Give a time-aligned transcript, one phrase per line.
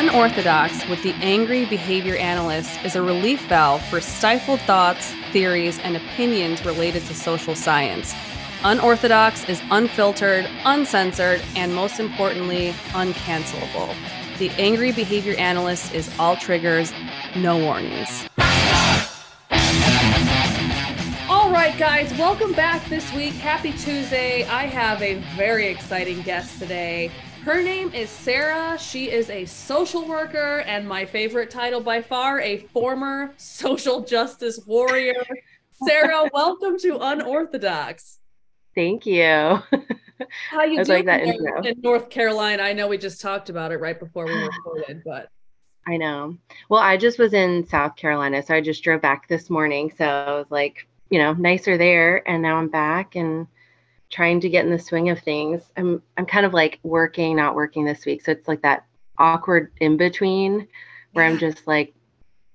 [0.00, 5.94] Unorthodox with the Angry Behavior Analyst is a relief valve for stifled thoughts, theories, and
[5.94, 8.14] opinions related to social science.
[8.64, 13.94] Unorthodox is unfiltered, uncensored, and most importantly, uncancelable.
[14.38, 16.94] The Angry Behavior Analyst is all triggers,
[17.36, 18.26] no warnings.
[21.28, 23.34] All right, guys, welcome back this week.
[23.34, 24.44] Happy Tuesday.
[24.44, 27.10] I have a very exciting guest today.
[27.44, 28.78] Her name is Sara.
[28.78, 34.60] She is a social worker, and my favorite title by far, a former social justice
[34.66, 35.24] warrior.
[35.72, 38.18] Sara, welcome to Unorthodox.
[38.74, 39.22] Thank you.
[40.50, 42.62] How you doing like in, in North Carolina?
[42.62, 45.30] I know we just talked about it right before we recorded, but
[45.86, 46.36] I know.
[46.68, 49.90] Well, I just was in South Carolina, so I just drove back this morning.
[49.96, 53.46] So I was like, you know, nicer there, and now I'm back and
[54.10, 55.62] trying to get in the swing of things.
[55.76, 58.24] I'm I'm kind of like working, not working this week.
[58.24, 58.84] So it's like that
[59.18, 60.66] awkward in between
[61.12, 61.94] where I'm just like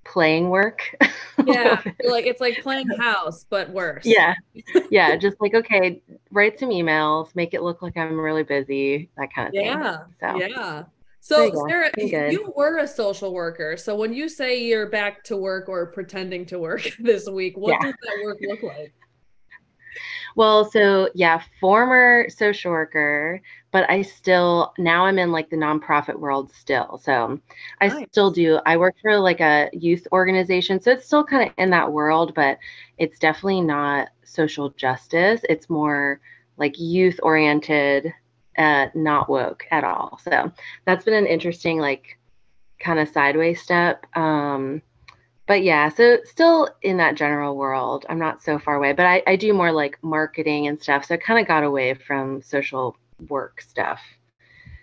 [0.04, 0.94] playing work.
[1.44, 1.82] yeah.
[2.04, 4.04] like it's like playing house, but worse.
[4.04, 4.34] Yeah.
[4.90, 5.16] Yeah.
[5.16, 9.48] just like, okay, write some emails, make it look like I'm really busy, that kind
[9.48, 9.98] of yeah.
[9.98, 10.06] thing.
[10.20, 10.82] So yeah.
[11.20, 13.76] So Sara, you were a social worker.
[13.76, 17.72] So when you say you're back to work or pretending to work this week, what
[17.72, 17.90] yeah.
[17.90, 18.94] does that work look like?
[20.36, 23.40] Well, so yeah, former social worker,
[23.72, 27.00] but I still now I'm in like the nonprofit world still.
[27.02, 27.40] So
[27.80, 28.06] I nice.
[28.12, 28.60] still do.
[28.66, 32.34] I work for like a youth organization, so it's still kind of in that world,
[32.34, 32.58] but
[32.98, 35.40] it's definitely not social justice.
[35.48, 36.20] It's more
[36.58, 38.12] like youth oriented,
[38.58, 40.20] uh, not woke at all.
[40.22, 40.52] So
[40.84, 42.18] that's been an interesting like
[42.78, 44.04] kind of sideways step.
[44.14, 44.82] Um,
[45.46, 48.04] but yeah, so still in that general world.
[48.08, 51.04] I'm not so far away, but I, I do more like marketing and stuff.
[51.04, 52.96] So I kind of got away from social
[53.28, 54.00] work stuff,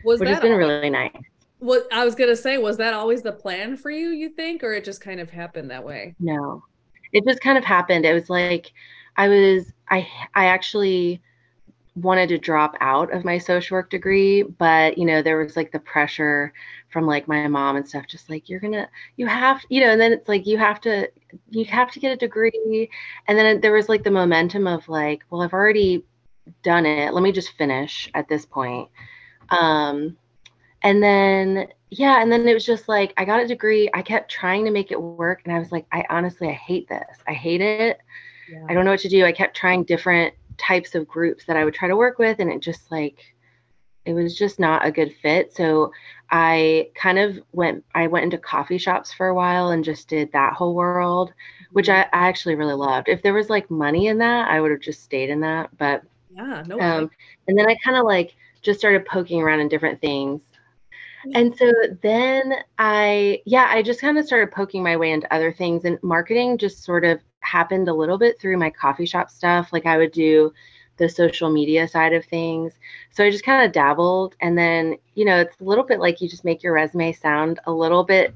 [0.03, 1.11] was which has been always, really nice.
[1.59, 4.09] What I was gonna say was that always the plan for you?
[4.09, 6.15] You think, or it just kind of happened that way?
[6.19, 6.63] No,
[7.11, 8.05] it just kind of happened.
[8.05, 8.71] It was like
[9.17, 11.21] I was I I actually
[11.95, 15.71] wanted to drop out of my social work degree but you know there was like
[15.71, 16.51] the pressure
[16.89, 18.87] from like my mom and stuff just like you're gonna
[19.17, 21.07] you have you know and then it's like you have to
[21.49, 22.89] you have to get a degree.
[23.27, 26.03] And then there was like the momentum of like well i've already
[26.61, 27.13] done it.
[27.13, 28.89] Let me just finish at this point.
[29.49, 30.17] Um
[30.81, 33.89] and then yeah and then it was just like i got a degree.
[33.93, 36.87] I kept trying to make it work and i was like i honestly i hate
[36.87, 37.17] this.
[37.27, 37.99] I hate it.
[38.51, 38.65] Yeah.
[38.69, 39.25] i don't know what to do.
[39.25, 40.33] I kept trying different
[40.65, 43.19] types of groups that I would try to work with, and it just like
[44.05, 45.53] it was just not a good fit.
[45.53, 45.91] So
[46.29, 50.31] I kind of went I went into coffee shops for a while and just did
[50.31, 51.33] that whole world,
[51.71, 52.15] which mm-hmm.
[52.15, 53.09] I, I actually really loved.
[53.09, 55.69] If there was like money in that, I would have just stayed in that.
[55.77, 56.03] But
[56.35, 56.79] yeah, no.
[56.79, 57.11] Um,
[57.47, 60.41] and then I kind of like just started poking around in different things.
[61.35, 65.53] And so then I, yeah, I just kind of started poking my way into other
[65.53, 69.71] things, and marketing just sort of happened a little bit through my coffee shop stuff.
[69.71, 70.53] Like I would do
[70.97, 72.73] the social media side of things.
[73.11, 74.35] So I just kind of dabbled.
[74.41, 77.59] And then, you know, it's a little bit like you just make your resume sound
[77.65, 78.35] a little bit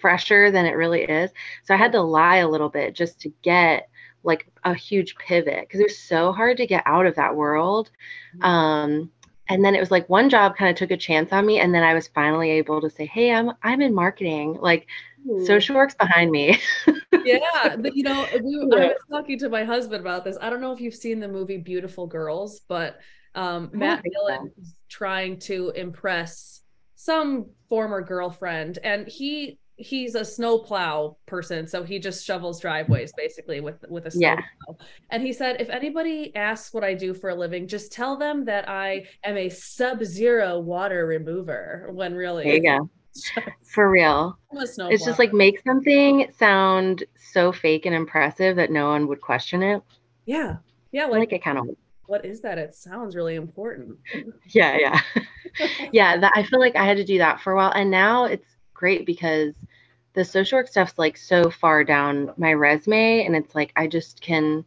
[0.00, 1.30] fresher than it really is.
[1.64, 3.88] So I had to lie a little bit just to get
[4.22, 7.90] like a huge pivot because it was so hard to get out of that world.
[8.36, 8.44] Mm-hmm.
[8.44, 9.10] Um,
[9.48, 11.74] and then it was like one job kind of took a chance on me and
[11.74, 14.86] then i was finally able to say hey i'm i'm in marketing like
[15.28, 15.46] Ooh.
[15.46, 16.58] social works behind me
[17.24, 20.60] yeah but you know we, i was talking to my husband about this i don't
[20.60, 22.98] know if you've seen the movie beautiful girls but
[23.34, 26.62] um, matt dillon is trying to impress
[26.94, 33.60] some former girlfriend and he he's a snowplow person, so he just shovels driveways basically
[33.60, 34.44] with with a snowplow.
[34.68, 34.86] Yeah.
[35.10, 38.44] And he said, if anybody asks what I do for a living, just tell them
[38.44, 41.90] that I am a sub-zero water remover.
[41.92, 42.90] When really, there you go.
[43.62, 49.06] for real, it's just like make something sound so fake and impressive that no one
[49.08, 49.82] would question it.
[50.26, 50.56] Yeah,
[50.92, 51.68] yeah, like, like it kind of.
[52.06, 52.58] What is that?
[52.58, 53.98] It sounds really important.
[54.48, 55.00] yeah, yeah,
[55.92, 56.16] yeah.
[56.18, 58.56] That I feel like I had to do that for a while, and now it's
[58.74, 59.54] great because
[60.14, 64.20] the social work stuff's like so far down my resume and it's like I just
[64.20, 64.64] can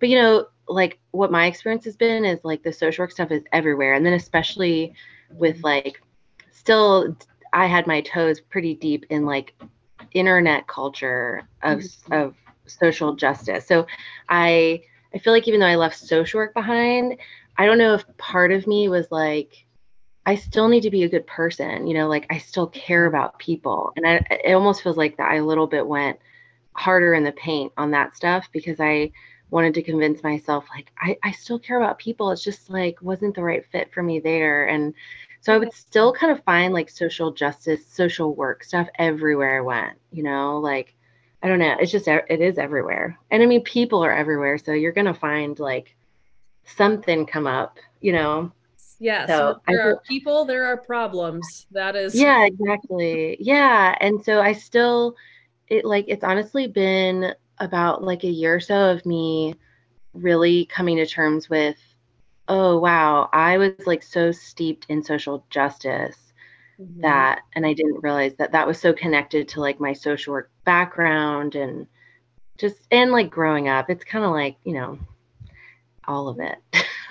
[0.00, 3.30] but you know like what my experience has been is like the social work stuff
[3.30, 4.94] is everywhere and then especially
[5.30, 6.02] with like
[6.50, 7.16] still
[7.56, 9.54] I had my toes pretty deep in like
[10.12, 12.12] internet culture of mm-hmm.
[12.12, 12.34] of
[12.66, 13.66] social justice.
[13.66, 13.86] So
[14.28, 14.82] I
[15.14, 17.16] I feel like even though I left social work behind,
[17.56, 19.64] I don't know if part of me was like
[20.26, 21.86] I still need to be a good person.
[21.86, 23.94] You know, like I still care about people.
[23.96, 26.18] And I, it almost feels like that I a little bit went
[26.74, 29.12] harder in the paint on that stuff because I
[29.50, 32.30] wanted to convince myself like I, I still care about people.
[32.30, 34.66] It's just like wasn't the right fit for me there.
[34.66, 34.94] And
[35.40, 39.60] so I would still kind of find like social justice, social work stuff everywhere I
[39.60, 40.94] went, you know, like
[41.42, 41.76] I don't know.
[41.78, 43.18] It's just it is everywhere.
[43.30, 44.58] And I mean people are everywhere.
[44.58, 45.94] So you're gonna find like
[46.64, 48.52] something come up, you know.
[48.98, 49.26] Yeah.
[49.26, 51.66] So, there are people, there are problems.
[51.70, 53.36] That is Yeah, exactly.
[53.40, 53.94] Yeah.
[54.00, 55.16] And so I still
[55.68, 59.54] it like it's honestly been about like a year or so of me
[60.12, 61.76] really coming to terms with
[62.48, 66.16] oh wow i was like so steeped in social justice
[66.80, 67.00] mm-hmm.
[67.00, 70.50] that and i didn't realize that that was so connected to like my social work
[70.64, 71.86] background and
[72.58, 74.98] just and like growing up it's kind of like you know
[76.08, 76.58] all of it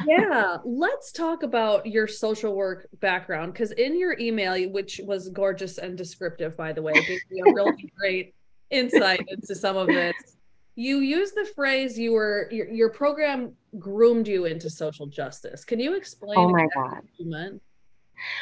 [0.07, 5.77] yeah let's talk about your social work background because in your email which was gorgeous
[5.77, 8.33] and descriptive by the way gave me a really great
[8.71, 10.34] insight into some of this
[10.75, 15.63] you use the phrase you were your, your program groomed you into social justice.
[15.63, 17.01] Can you explain oh my god.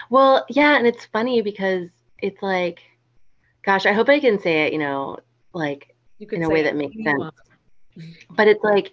[0.09, 1.89] well yeah and it's funny because
[2.19, 2.79] it's like
[3.63, 5.17] gosh i hope i can say it you know
[5.53, 7.23] like in a way that makes sense.
[8.31, 8.91] but it's like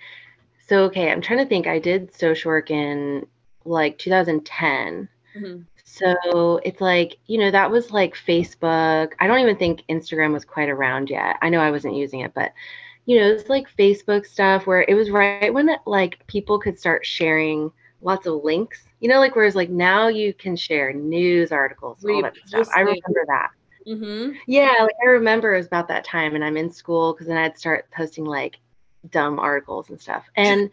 [0.66, 1.66] so okay i'm trying to think.
[1.66, 3.26] I did social work in
[3.64, 5.62] like 2010 mm-hmm.
[5.84, 9.12] so it's like you know that was like facebook.
[9.18, 11.36] I don't even think instagram was quite around yet.
[11.42, 12.52] I know i wasn't using it but
[13.10, 17.04] you know, it's like Facebook stuff where it was right when like people could start
[17.04, 17.72] sharing
[18.02, 18.84] lots of links.
[19.00, 22.68] You know, like whereas like now you can share news articles, all that stuff.
[22.72, 23.50] I remember that.
[23.84, 24.34] Mm-hmm.
[24.46, 27.36] Yeah, like I remember it was about that time, and I'm in school because then
[27.36, 28.60] I'd start posting like
[29.10, 30.26] dumb articles and stuff.
[30.36, 30.70] And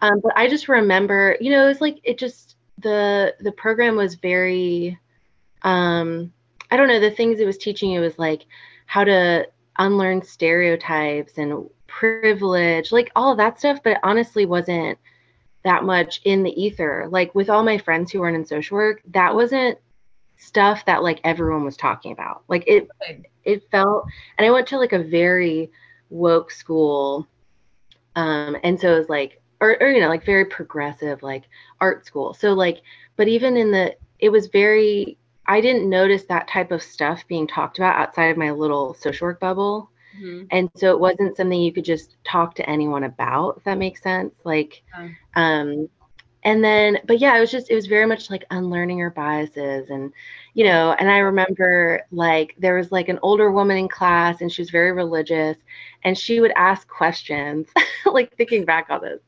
[0.00, 3.94] um, but I just remember, you know, it was like it just the the program
[3.94, 4.98] was very
[5.60, 6.32] um
[6.70, 8.46] I don't know, the things it was teaching you was like
[8.86, 9.46] how to
[9.78, 14.98] unlearn stereotypes and privilege, like all of that stuff, but honestly wasn't
[15.64, 17.06] that much in the ether.
[17.10, 19.78] Like with all my friends who weren't in social work, that wasn't
[20.36, 22.42] stuff that like everyone was talking about.
[22.48, 22.88] Like it
[23.44, 24.06] it felt
[24.38, 25.70] and I went to like a very
[26.10, 27.26] woke school.
[28.16, 31.44] Um and so it was like or, or you know, like very progressive, like
[31.80, 32.34] art school.
[32.34, 32.82] So like,
[33.16, 35.16] but even in the it was very
[35.46, 39.26] I didn't notice that type of stuff being talked about outside of my little social
[39.26, 39.90] work bubble.
[40.16, 40.44] Mm-hmm.
[40.50, 44.02] And so it wasn't something you could just talk to anyone about, if that makes
[44.02, 44.34] sense.
[44.44, 45.08] Like, yeah.
[45.36, 45.88] um,
[46.44, 49.88] and then, but yeah, it was just, it was very much like unlearning your biases.
[49.88, 50.12] And,
[50.52, 54.52] you know, and I remember like there was like an older woman in class and
[54.52, 55.56] she was very religious
[56.04, 57.68] and she would ask questions,
[58.06, 59.20] like thinking back on this,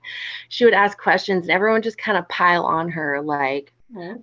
[0.50, 3.72] she would ask questions and everyone just kind of pile on her, like,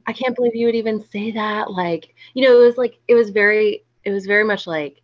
[0.07, 1.71] I can't believe you would even say that.
[1.71, 5.01] Like, you know, it was like, it was very, it was very much like,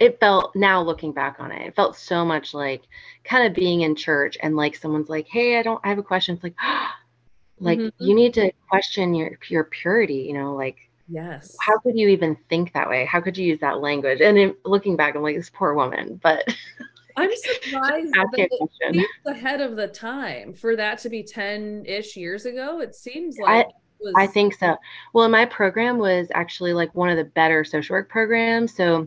[0.00, 2.82] it felt now looking back on it, it felt so much like
[3.22, 6.02] kind of being in church and like someone's like, Hey, I don't, I have a
[6.02, 6.34] question.
[6.34, 6.56] It's like,
[7.60, 8.04] like mm-hmm.
[8.04, 11.54] you need to question your, your purity, you know, like, yes.
[11.60, 13.04] How could you even think that way?
[13.04, 14.22] How could you use that language?
[14.22, 16.48] And in, looking back, I'm like, this poor woman, but
[17.18, 18.48] I'm surprised that
[18.94, 22.80] it ahead of the time for that to be 10 ish years ago.
[22.80, 23.70] It seems like I,
[24.00, 24.14] was...
[24.16, 24.76] I think so.
[25.12, 28.74] Well, my program was actually like one of the better social work programs.
[28.74, 29.06] So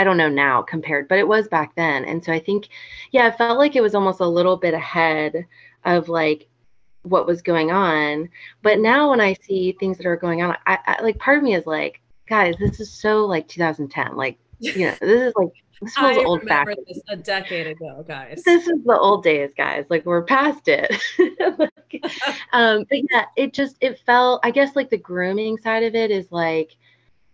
[0.00, 2.06] I don't know now compared, but it was back then.
[2.06, 2.68] And so I think,
[3.10, 5.46] yeah, it felt like it was almost a little bit ahead
[5.84, 6.48] of like
[7.02, 8.30] what was going on.
[8.62, 11.44] But now when I see things that are going on, I, I like part of
[11.44, 14.16] me is like, guys, this is so like 2010.
[14.16, 16.78] Like, you know, this is like this was I old fashioned.
[16.88, 18.42] This a decade ago, guys.
[18.42, 19.84] This is the old days, guys.
[19.90, 20.90] Like we're past it.
[21.58, 22.02] like,
[22.54, 24.40] um, but yeah, it just it felt.
[24.44, 26.74] I guess like the grooming side of it is like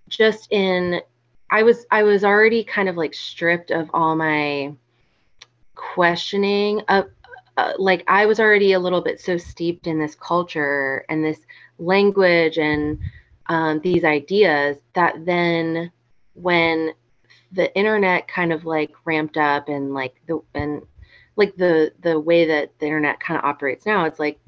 [0.09, 1.01] just in.
[1.51, 4.75] I was I was already kind of like stripped of all my
[5.75, 7.07] questioning of
[7.57, 11.41] uh, like I was already a little bit so steeped in this culture and this
[11.79, 12.99] language and
[13.49, 15.91] um, these ideas that then
[16.35, 16.93] when
[17.53, 20.83] the internet kind of like ramped up and like the and
[21.37, 24.39] like the the way that the internet kind of operates now it's like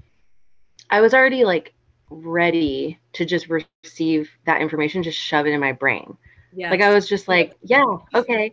[0.91, 1.75] i was already like
[2.11, 6.17] ready to just receive that information just shove it in my brain
[6.55, 8.53] yeah like i was just like yeah okay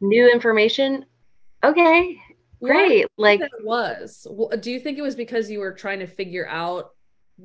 [0.00, 1.04] new information
[1.64, 2.18] okay
[2.62, 4.26] great like it was
[4.60, 6.92] do you think it was because you were trying to figure out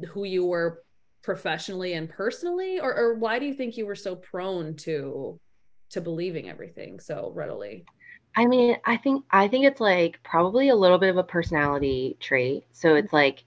[0.10, 0.82] who you were
[1.22, 5.40] professionally and personally or, or why do you think you were so prone to
[5.92, 7.86] to believing everything so readily?
[8.36, 12.18] I mean, I think I think it's like probably a little bit of a personality
[12.20, 12.66] trait.
[12.72, 12.98] So mm-hmm.
[12.98, 13.44] it's like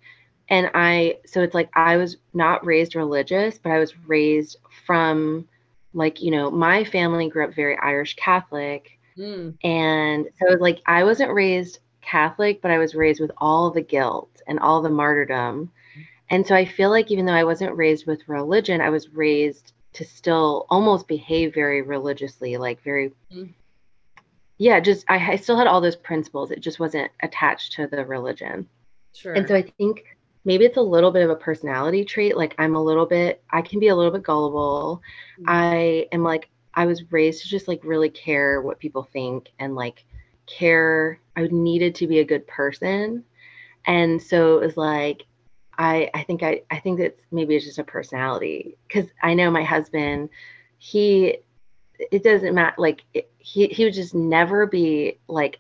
[0.51, 5.49] and I so it's like I was not raised religious, but I was raised from
[5.95, 8.99] like, you know, my family grew up very Irish Catholic.
[9.17, 9.55] Mm.
[9.63, 14.43] And so like I wasn't raised Catholic, but I was raised with all the guilt
[14.47, 15.71] and all the martyrdom.
[16.31, 19.73] And so I feel like even though I wasn't raised with religion, I was raised
[19.95, 23.53] to still almost behave very religiously, like very, mm-hmm.
[24.59, 26.51] yeah, just I, I still had all those principles.
[26.51, 28.69] It just wasn't attached to the religion.
[29.13, 29.35] Sure.
[29.35, 30.14] And so I think
[30.45, 32.37] maybe it's a little bit of a personality trait.
[32.37, 35.03] Like I'm a little bit, I can be a little bit gullible.
[35.39, 35.45] Mm-hmm.
[35.49, 39.75] I am like, I was raised to just like really care what people think and
[39.75, 40.05] like
[40.47, 41.21] care.
[41.37, 43.25] I needed to be a good person.
[43.87, 45.25] And so it was like,
[45.77, 49.51] I, I think I, I think that maybe it's just a personality because I know
[49.51, 50.29] my husband,
[50.79, 51.39] he,
[51.99, 52.77] it doesn't matter.
[52.79, 55.59] Like it, he, he would just never be like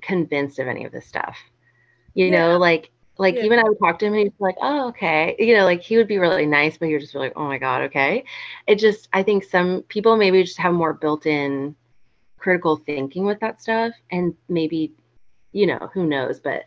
[0.00, 1.38] convinced of any of this stuff,
[2.14, 2.32] you yeah.
[2.38, 3.44] know, like like yeah.
[3.44, 5.36] even I would talk to him and he's like, oh, okay.
[5.38, 7.82] You know, like he would be really nice, but you're just like, oh my God,
[7.82, 8.24] okay.
[8.66, 11.76] It just I think some people maybe just have more built-in
[12.38, 13.92] critical thinking with that stuff.
[14.10, 14.94] And maybe,
[15.52, 16.40] you know, who knows?
[16.40, 16.64] But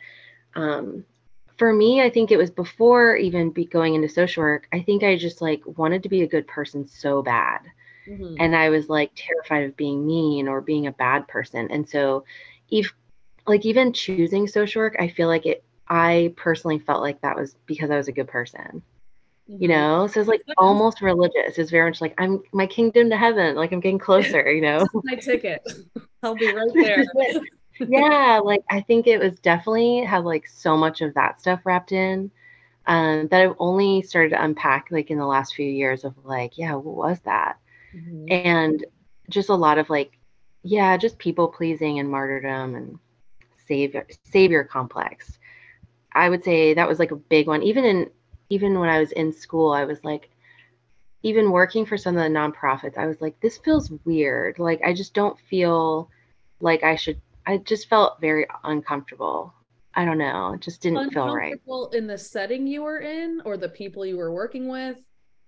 [0.55, 1.03] um
[1.57, 5.03] for me, I think it was before even be going into social work, I think
[5.03, 7.61] I just like wanted to be a good person so bad.
[8.07, 8.35] Mm-hmm.
[8.39, 11.71] And I was like terrified of being mean or being a bad person.
[11.71, 12.25] And so
[12.69, 12.93] if
[13.47, 17.55] like even choosing social work, I feel like it I personally felt like that was
[17.65, 18.81] because I was a good person.
[19.49, 19.61] Mm-hmm.
[19.61, 21.59] You know, so it's like almost religious.
[21.59, 23.55] It's very much like I'm my kingdom to heaven.
[23.55, 24.51] Like I'm getting closer.
[24.51, 25.61] You know, my ticket.
[26.23, 27.05] I'll be right there.
[27.79, 31.91] yeah, like I think it was definitely had like so much of that stuff wrapped
[31.91, 32.31] in
[32.87, 36.57] um, that I've only started to unpack like in the last few years of like,
[36.57, 37.57] yeah, what was that?
[37.95, 38.25] Mm-hmm.
[38.29, 38.85] And
[39.29, 40.17] just a lot of like,
[40.63, 42.99] yeah, just people pleasing and martyrdom and
[43.67, 45.39] savior savior complex.
[46.15, 47.61] I would say that was like a big one.
[47.61, 48.09] Even in
[48.49, 50.29] even when I was in school, I was like,
[51.23, 54.57] even working for some of the nonprofits, I was like, this feels weird.
[54.57, 56.09] Like I just don't feel
[56.61, 57.21] like I should.
[57.45, 59.53] I just felt very uncomfortable.
[59.93, 60.53] I don't know.
[60.53, 61.55] It just didn't feel right.
[61.93, 64.97] In the setting you were in, or the people you were working with.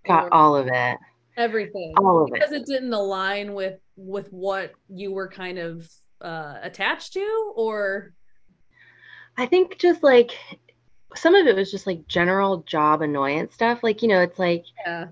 [0.06, 0.98] Got all of it.
[1.38, 1.94] Everything.
[1.98, 2.64] All of because it.
[2.64, 5.90] Because it didn't align with with what you were kind of
[6.22, 8.14] uh, attached to, or
[9.38, 10.32] I think just like
[11.16, 13.84] some of it was just like general job annoyance stuff.
[13.84, 15.08] Like, you know, it's like, yeah.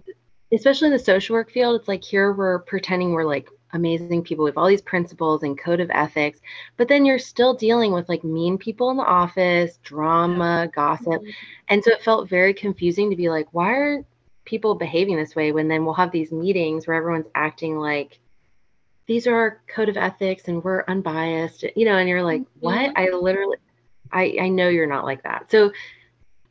[0.51, 4.45] especially in the social work field, it's like here we're pretending we're like amazing people.
[4.45, 6.39] We have all these principles and code of ethics,
[6.77, 10.67] but then you're still dealing with like mean people in the office, drama, yeah.
[10.67, 11.21] gossip.
[11.21, 11.29] Mm-hmm.
[11.69, 14.05] And so it felt very confusing to be like, why are
[14.45, 18.19] people behaving this way when then we'll have these meetings where everyone's acting like,
[19.07, 22.75] these are our code of ethics and we're unbiased, you know, and you're like, what?
[22.75, 22.97] Mm-hmm.
[22.97, 23.57] I literally,
[24.11, 25.49] I, I know you're not like that.
[25.51, 25.71] So,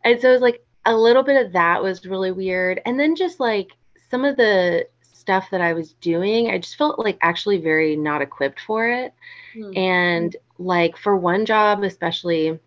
[0.03, 2.81] and so it was like a little bit of that was really weird.
[2.85, 3.73] And then just like
[4.11, 8.21] some of the stuff that I was doing, I just felt like actually very not
[8.21, 9.15] equipped for it.
[9.57, 9.79] Mm-hmm.
[9.79, 12.59] And like for one job, especially,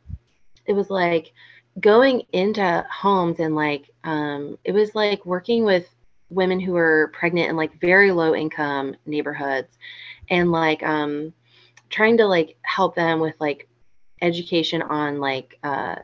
[0.65, 1.31] it was like
[1.79, 5.87] going into homes and like, um, it was like working with
[6.29, 9.77] women who were pregnant in like very low income neighborhoods
[10.29, 11.31] and like, um,
[11.89, 13.69] trying to like help them with like
[14.21, 15.95] education on like uh,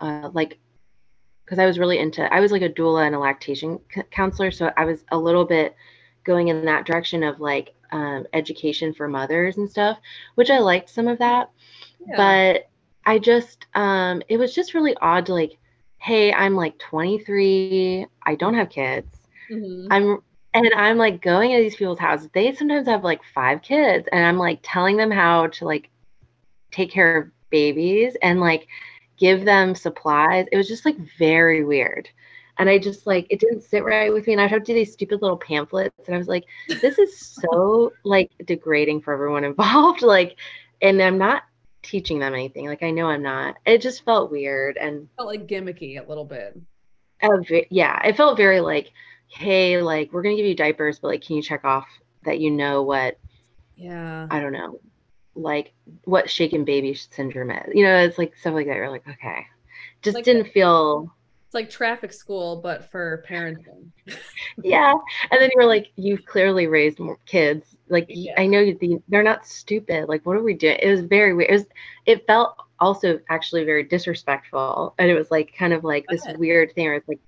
[0.00, 0.58] uh like
[1.44, 4.50] because I was really into I was like a doula and a lactation c- counselor,
[4.50, 5.74] so I was a little bit
[6.24, 9.98] going in that direction of like um, education for mothers and stuff,
[10.34, 11.50] which I liked some of that,
[12.06, 12.16] yeah.
[12.16, 12.70] but
[13.06, 15.58] I just um, it was just really odd to like,
[15.98, 19.14] hey, I'm like 23, I don't have kids,
[19.50, 19.92] mm-hmm.
[19.92, 20.22] I'm
[20.54, 22.30] and I'm like going to these people's houses.
[22.32, 25.90] They sometimes have like five kids, and I'm like telling them how to like
[26.70, 28.66] take care of babies and like
[29.16, 30.46] give them supplies.
[30.50, 32.08] It was just like very weird.
[32.58, 34.32] And I just like it didn't sit right with me.
[34.32, 35.94] And I'd have to do these stupid little pamphlets.
[36.06, 36.44] And I was like,
[36.80, 40.02] this is so like degrading for everyone involved.
[40.02, 40.36] Like,
[40.82, 41.44] and I'm not
[41.82, 42.66] teaching them anything.
[42.66, 43.54] Like I know I'm not.
[43.64, 46.60] It just felt weird and felt like gimmicky a little bit.
[47.22, 47.38] Uh,
[47.70, 48.90] yeah, it felt very like,
[49.28, 51.86] hey, like we're gonna give you diapers, but like, can you check off
[52.24, 53.16] that you know what?
[53.76, 54.26] Yeah.
[54.28, 54.80] I don't know
[55.36, 55.72] like
[56.04, 57.74] what shaken baby syndrome is.
[57.74, 58.76] You know, it's like stuff like that.
[58.76, 59.46] You're like, okay,
[60.02, 61.12] just like didn't feel.
[61.46, 63.90] It's like traffic school, but for parenting.
[64.62, 64.94] yeah,
[65.30, 67.76] and then you're like, you've clearly raised more kids.
[67.88, 68.34] Like yeah.
[68.38, 70.08] I know you, they're not stupid.
[70.08, 70.78] Like what are we doing?
[70.80, 71.50] It was very weird.
[71.50, 71.66] It was.
[72.06, 76.24] It felt also actually very disrespectful, and it was like kind of like Go this
[76.24, 76.38] ahead.
[76.38, 77.20] weird thing where it's like.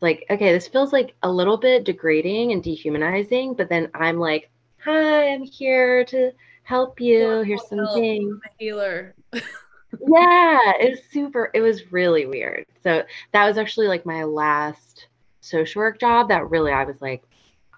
[0.00, 4.48] Like okay, this feels like a little bit degrading and dehumanizing, but then I'm like,
[4.84, 6.30] "Hi, I'm here to
[6.68, 7.40] help you.
[7.40, 8.38] Here's some things.
[8.58, 9.14] Healer.
[9.32, 11.50] yeah, it was super.
[11.54, 12.66] It was really weird.
[12.82, 15.06] So that was actually like my last
[15.40, 17.22] social work job that really I was like,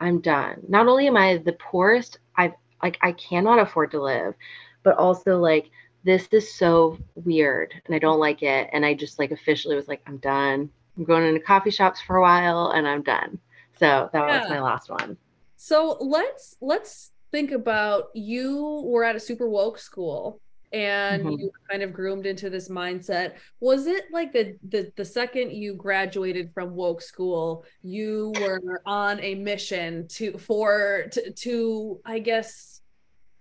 [0.00, 0.62] I'm done.
[0.68, 4.34] Not only am I the poorest I've like I cannot afford to live,
[4.82, 5.70] but also like
[6.02, 8.70] this is so weird and I don't like it.
[8.72, 10.68] And I just like officially was like, I'm done.
[10.96, 13.38] I'm going into coffee shops for a while and I'm done.
[13.78, 14.40] So that yeah.
[14.40, 15.16] was my last one.
[15.56, 20.40] So let's let's think about you were at a super woke school
[20.72, 21.40] and mm-hmm.
[21.40, 23.34] you kind of groomed into this mindset.
[23.58, 29.20] Was it like the, the the second you graduated from woke school you were on
[29.20, 32.82] a mission to for to, to i guess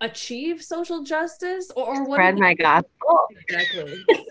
[0.02, 1.72] achieve social justice?
[1.76, 3.28] Or, or what spread my gospel.
[3.48, 4.06] Exactly.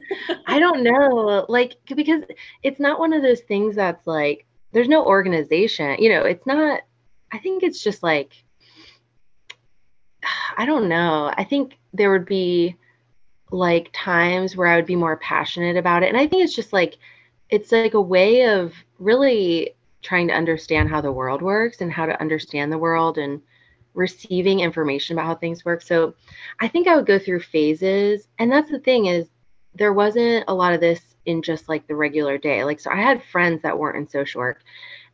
[0.46, 1.44] I don't know.
[1.48, 2.22] Like because
[2.62, 5.96] it's not one of those things that's like there's no organization.
[5.98, 6.82] You know it's not
[7.30, 8.32] i think it's just like
[10.58, 11.32] I don't know.
[11.36, 12.76] I think there would be
[13.50, 16.08] like times where I would be more passionate about it.
[16.08, 16.98] And I think it's just like,
[17.48, 22.06] it's like a way of really trying to understand how the world works and how
[22.06, 23.40] to understand the world and
[23.94, 25.80] receiving information about how things work.
[25.80, 26.14] So
[26.60, 28.26] I think I would go through phases.
[28.40, 29.28] And that's the thing is
[29.74, 32.64] there wasn't a lot of this in just like the regular day.
[32.64, 34.62] Like, so I had friends that weren't in social work.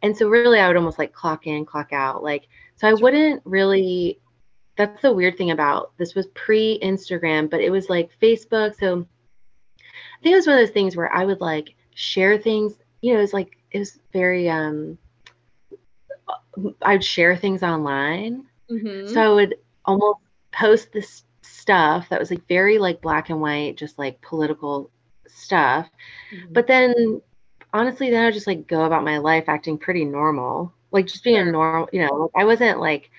[0.02, 2.22] And so really I would almost like clock in, clock out.
[2.22, 4.18] Like, so I wouldn't really
[4.76, 8.78] that's the weird thing about this was pre Instagram, but it was like Facebook.
[8.78, 9.06] So
[9.78, 13.12] I think it was one of those things where I would like share things, you
[13.12, 14.98] know, it was like, it was very, um,
[16.82, 18.46] I'd share things online.
[18.70, 19.12] Mm-hmm.
[19.12, 20.20] So I would almost
[20.52, 24.90] post this stuff that was like very like black and white, just like political
[25.28, 25.88] stuff.
[26.34, 26.52] Mm-hmm.
[26.52, 27.20] But then
[27.72, 31.22] honestly, then I would just like go about my life acting pretty normal, like just
[31.22, 33.10] being a normal, you know, like I wasn't like,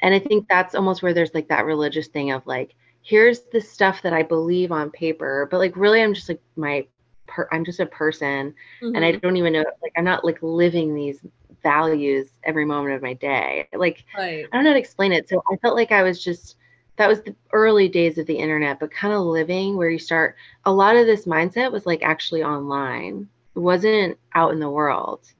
[0.00, 3.60] and I think that's almost where there's like that religious thing of like, here's the
[3.60, 6.86] stuff that I believe on paper, but like really I'm just like my
[7.26, 8.94] per- I'm just a person mm-hmm.
[8.94, 9.20] and I mm-hmm.
[9.20, 11.20] don't even know like I'm not like living these
[11.62, 13.68] values every moment of my day.
[13.72, 14.46] Like right.
[14.50, 15.28] I don't know how to explain it.
[15.28, 16.56] So I felt like I was just
[16.96, 20.36] that was the early days of the internet, but kind of living where you start
[20.66, 23.28] a lot of this mindset was like actually online.
[23.56, 25.32] It wasn't out in the world.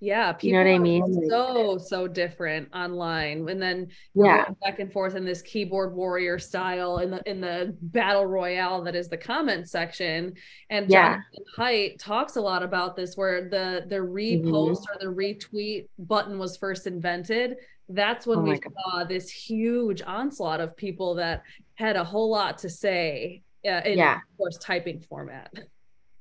[0.00, 1.28] Yeah, people you know what I mean?
[1.28, 6.98] So so different online, and then yeah, back and forth in this keyboard warrior style
[6.98, 10.34] in the in the battle royale that is the comment section.
[10.70, 11.14] And yeah.
[11.14, 14.52] Jonathan Haidt talks a lot about this, where the the repost mm-hmm.
[14.52, 17.56] or the retweet button was first invented.
[17.88, 21.42] That's when oh we saw this huge onslaught of people that
[21.74, 24.16] had a whole lot to say uh, in, yeah.
[24.16, 25.52] of course, typing format.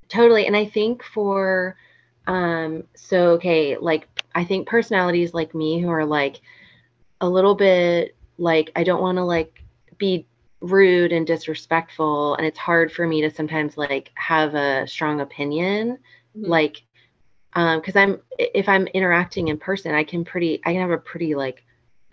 [0.10, 1.76] Totally, and I think for
[2.28, 6.42] um, so okay, like I think personalities like me who are like
[7.22, 9.64] a little bit like I don't want to like
[9.98, 10.28] be
[10.62, 15.98] rude and disrespectful and it's hard for me to sometimes like have a strong opinion.
[16.36, 16.52] Mm-hmm.
[16.52, 16.84] like
[17.54, 20.98] um because i'm if i'm interacting in person i can pretty i can have a
[20.98, 21.64] pretty like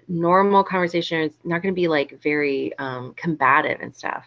[0.09, 1.21] normal conversation.
[1.21, 4.25] It's not going to be like very um combative and stuff.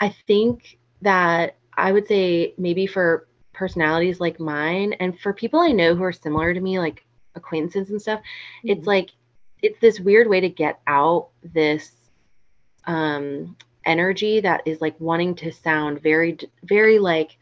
[0.00, 5.72] I think that i would say maybe for personalities like mine and for people I
[5.72, 8.70] know who are similar to me, like acquaintances and stuff, mm-hmm.
[8.70, 9.10] it's like
[9.62, 11.92] it's this weird way to get out this
[12.84, 17.36] um energy that is like wanting to sound very very like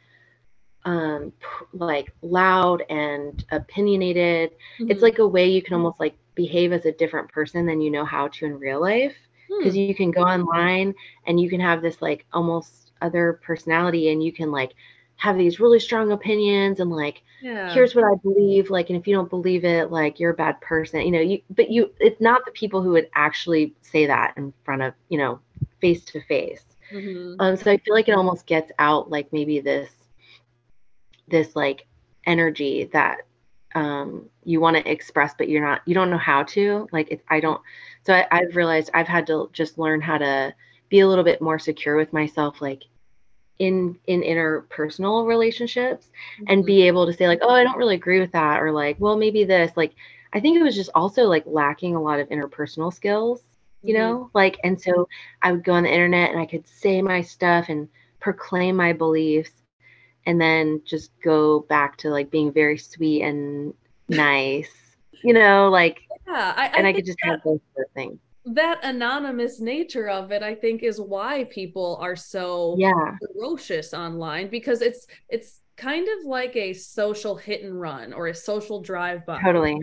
[0.84, 1.32] um
[1.72, 4.90] like loud and opinionated mm-hmm.
[4.90, 7.90] it's like a way you can almost like behave as a different person than you
[7.90, 9.14] know how to in real life
[9.58, 9.80] because hmm.
[9.80, 10.94] you can go online
[11.26, 14.72] and you can have this like almost other personality and you can like
[15.16, 17.72] have these really strong opinions and like yeah.
[17.72, 20.60] here's what i believe like and if you don't believe it like you're a bad
[20.60, 24.34] person you know you but you it's not the people who would actually say that
[24.36, 25.38] in front of you know
[25.80, 27.40] face to face mm-hmm.
[27.40, 29.90] um so i feel like it almost gets out like maybe this
[31.28, 31.86] this like
[32.26, 33.18] energy that
[33.74, 37.24] um you want to express but you're not you don't know how to like it,
[37.28, 37.60] i don't
[38.04, 40.54] so I, i've realized i've had to just learn how to
[40.88, 42.84] be a little bit more secure with myself like
[43.58, 46.44] in in interpersonal relationships mm-hmm.
[46.48, 48.96] and be able to say like oh i don't really agree with that or like
[48.98, 49.92] well maybe this like
[50.32, 53.42] i think it was just also like lacking a lot of interpersonal skills
[53.82, 54.02] you mm-hmm.
[54.02, 55.08] know like and so
[55.42, 57.88] i would go on the internet and i could say my stuff and
[58.18, 59.52] proclaim my beliefs
[60.26, 63.72] and then just go back to like being very sweet and
[64.08, 64.72] nice
[65.22, 67.92] you know like yeah I, and i, I could just that, have those sort of
[67.92, 73.16] things that anonymous nature of it i think is why people are so yeah.
[73.34, 78.34] ferocious online because it's it's kind of like a social hit and run or a
[78.34, 79.40] social drive by.
[79.42, 79.78] Totally.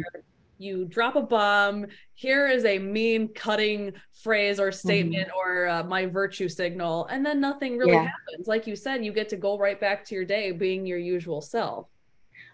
[0.58, 3.93] You drop a bomb here is a mean cutting
[4.24, 5.50] phrase or statement mm-hmm.
[5.50, 8.08] or uh, my virtue signal and then nothing really yeah.
[8.08, 8.47] happens.
[8.47, 11.41] Like you said you get to go right back to your day being your usual
[11.41, 11.88] self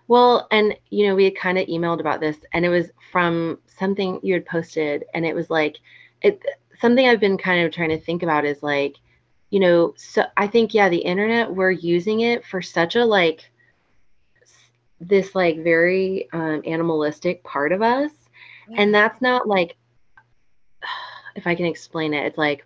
[0.08, 3.60] well, and you know, we had kind of emailed about this, and it was from
[3.68, 5.78] something you had posted, and it was like,
[6.22, 6.42] it
[6.80, 8.96] something I've been kind of trying to think about is like,
[9.50, 13.50] you know, so I think yeah, the internet we're using it for such a like
[15.00, 18.12] this like very um, animalistic part of us,
[18.70, 18.82] yeah.
[18.82, 19.76] and that's not like
[21.36, 22.66] if I can explain it, it's like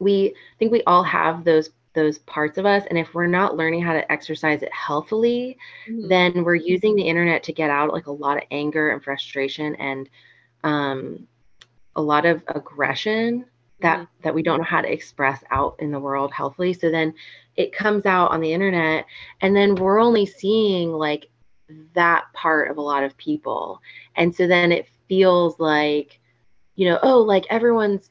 [0.00, 3.82] we think we all have those those parts of us and if we're not learning
[3.82, 5.56] how to exercise it healthily
[5.88, 6.08] mm-hmm.
[6.08, 9.74] then we're using the internet to get out like a lot of anger and frustration
[9.76, 10.08] and
[10.64, 11.26] um,
[11.96, 13.44] a lot of aggression
[13.80, 14.22] that mm-hmm.
[14.22, 17.12] that we don't know how to express out in the world healthily so then
[17.56, 19.04] it comes out on the internet
[19.40, 21.28] and then we're only seeing like
[21.94, 23.80] that part of a lot of people
[24.16, 26.20] and so then it feels like
[26.74, 28.10] you know oh like everyone's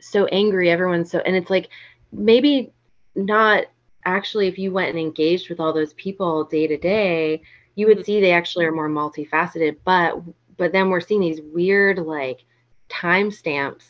[0.00, 1.68] so angry everyone's so and it's like
[2.12, 2.72] maybe
[3.18, 3.64] not
[4.04, 7.42] actually if you went and engaged with all those people day to day
[7.74, 8.04] you would mm-hmm.
[8.04, 10.20] see they actually are more multifaceted but
[10.56, 12.44] but then we're seeing these weird like
[12.88, 13.84] timestamps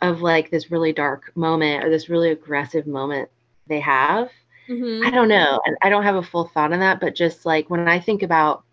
[0.00, 3.30] of like this really dark moment or this really aggressive moment
[3.68, 4.28] they have
[4.68, 5.06] mm-hmm.
[5.06, 7.70] i don't know and i don't have a full thought on that but just like
[7.70, 8.64] when i think about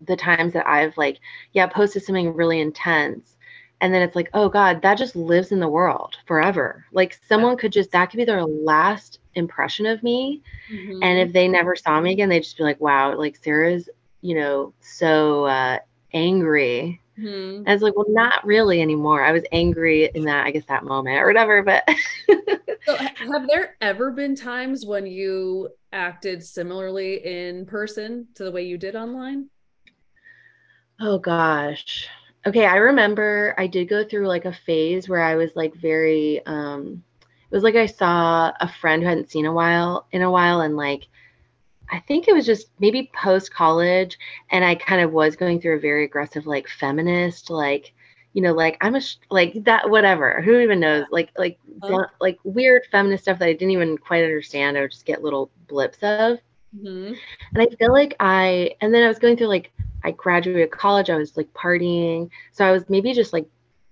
[0.00, 1.18] the times that i've like
[1.52, 3.35] yeah posted something really intense
[3.80, 6.84] and then it's like oh god that just lives in the world forever.
[6.92, 10.42] Like someone could just that could be their last impression of me.
[10.72, 11.02] Mm-hmm.
[11.02, 13.88] and if they never saw me again they'd just be like wow like sara's
[14.20, 15.78] you know so uh
[16.12, 17.00] angry.
[17.18, 17.58] Mm-hmm.
[17.58, 19.22] and it's like well not really anymore.
[19.22, 21.88] I was angry in that i guess that moment or whatever but
[22.84, 28.64] so have there ever been times when you acted similarly in person to the way
[28.64, 29.48] you did online?
[31.00, 32.08] Oh gosh
[32.46, 36.44] Okay, I remember I did go through like a phase where I was like very
[36.46, 40.30] um it was like I saw a friend who hadn't seen a while in a
[40.30, 41.08] while and like
[41.90, 44.16] I think it was just maybe post college
[44.50, 47.92] and I kind of was going through a very aggressive like feminist like
[48.32, 52.06] you know like I'm a sh- like that whatever who even knows like like oh.
[52.20, 55.98] like weird feminist stuff that I didn't even quite understand or just get little blips
[56.02, 56.38] of
[56.74, 57.14] mm-hmm.
[57.54, 59.72] and I feel like I and then I was going through like
[60.04, 62.30] I graduated college, I was like partying.
[62.52, 63.46] So I was maybe just like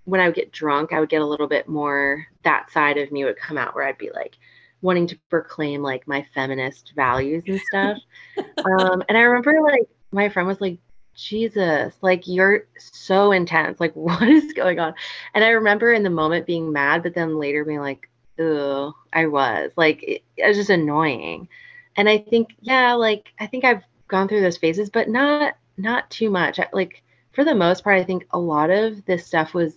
[0.05, 3.11] when I would get drunk, I would get a little bit more that side of
[3.11, 4.37] me would come out where I'd be like
[4.81, 7.99] wanting to proclaim like my feminist values and stuff.
[8.39, 10.79] um, and I remember like my friend was like,
[11.15, 13.81] Jesus, like you're so intense.
[13.81, 14.95] Like, what is going on?
[15.35, 18.09] And I remember in the moment being mad, but then later being like,
[18.39, 21.49] oh, I was like, it, it was just annoying.
[21.97, 26.11] And I think, yeah, like, I think I've gone through those phases, but not not
[26.11, 26.61] too much.
[26.73, 27.03] Like
[27.33, 29.75] for the most part, I think a lot of this stuff was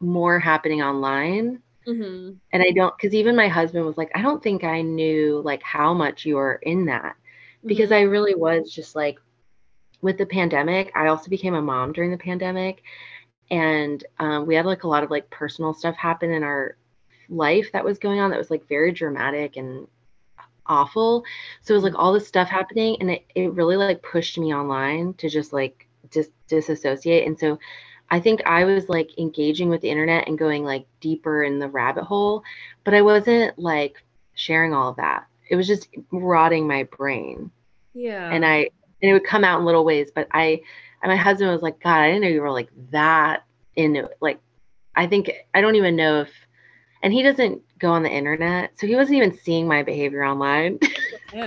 [0.00, 1.62] more happening online.
[1.86, 2.34] Mm-hmm.
[2.52, 5.62] And I don't, because even my husband was like, I don't think I knew like
[5.62, 7.16] how much you were in that
[7.64, 8.06] because mm-hmm.
[8.06, 9.18] I really was just like
[10.02, 10.92] with the pandemic.
[10.94, 12.82] I also became a mom during the pandemic,
[13.50, 16.76] and um, we had like a lot of like personal stuff happen in our
[17.28, 19.86] life that was going on that was like very dramatic and
[20.68, 21.24] awful.
[21.62, 24.54] So it was like all this stuff happening and it, it really like pushed me
[24.54, 27.26] online to just like just dis- disassociate.
[27.26, 27.58] And so
[28.10, 31.68] I think I was like engaging with the internet and going like deeper in the
[31.68, 32.42] rabbit hole,
[32.84, 34.02] but I wasn't like
[34.34, 35.26] sharing all of that.
[35.50, 37.50] It was just rotting my brain.
[37.94, 38.30] Yeah.
[38.30, 40.62] And I and it would come out in little ways, but I
[41.02, 43.44] and my husband was like, God, I didn't know you were like that
[43.76, 44.16] into it.
[44.20, 44.40] Like
[44.96, 46.30] I think I don't even know if
[47.02, 50.78] and he doesn't go on the internet, so he wasn't even seeing my behavior online.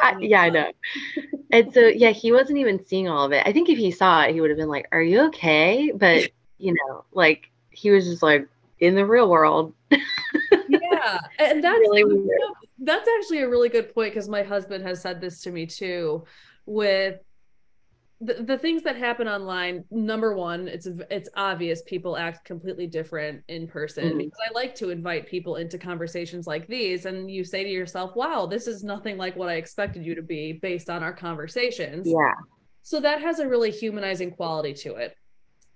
[0.00, 0.72] I, yeah, I know.
[1.50, 3.42] And so, yeah, he wasn't even seeing all of it.
[3.46, 6.30] I think if he saw it, he would have been like, "Are you okay?" But
[6.58, 9.72] you know, like he was just like in the real world.
[9.90, 14.84] yeah, and that's really you know, that's actually a really good point because my husband
[14.84, 16.24] has said this to me too,
[16.66, 17.20] with
[18.20, 23.42] the, the things that happen online number one it's it's obvious people act completely different
[23.48, 24.18] in person mm-hmm.
[24.18, 28.16] because i like to invite people into conversations like these and you say to yourself
[28.16, 32.06] wow this is nothing like what i expected you to be based on our conversations
[32.08, 32.32] yeah
[32.82, 35.14] so that has a really humanizing quality to it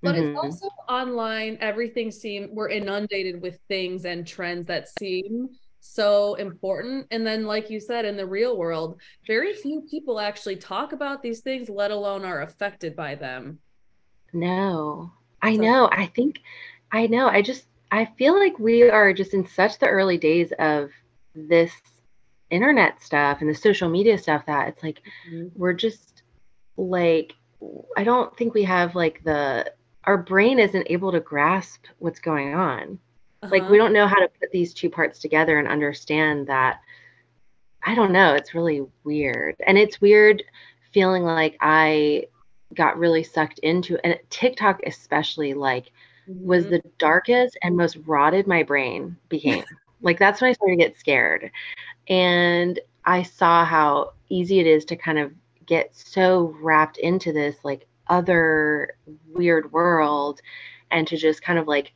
[0.01, 0.29] but mm-hmm.
[0.29, 7.07] it's also online everything seem we're inundated with things and trends that seem so important.
[7.11, 11.23] And then, like you said, in the real world, very few people actually talk about
[11.23, 13.59] these things, let alone are affected by them.
[14.33, 15.13] No,
[15.43, 15.63] I so.
[15.63, 15.89] know.
[15.91, 16.41] I think,
[16.93, 17.29] I know.
[17.29, 20.91] I just, I feel like we are just in such the early days of
[21.35, 21.73] this
[22.51, 25.49] internet stuff and the social media stuff that it's like mm-hmm.
[25.55, 26.23] we're just
[26.77, 27.35] like,
[27.97, 29.73] I don't think we have like the,
[30.05, 32.99] our brain isn't able to grasp what's going on.
[33.43, 33.51] Uh-huh.
[33.51, 36.81] Like we don't know how to put these two parts together and understand that.
[37.83, 38.35] I don't know.
[38.35, 39.57] It's really weird.
[39.67, 40.43] And it's weird
[40.93, 42.27] feeling like I
[42.75, 45.91] got really sucked into and TikTok especially like
[46.29, 46.47] mm-hmm.
[46.47, 49.65] was the darkest and most rotted my brain became.
[50.03, 51.51] Like that's when I started to get scared.
[52.09, 55.31] And I saw how easy it is to kind of
[55.67, 58.95] get so wrapped into this like other
[59.29, 60.41] weird world
[60.91, 61.93] and to just kind of like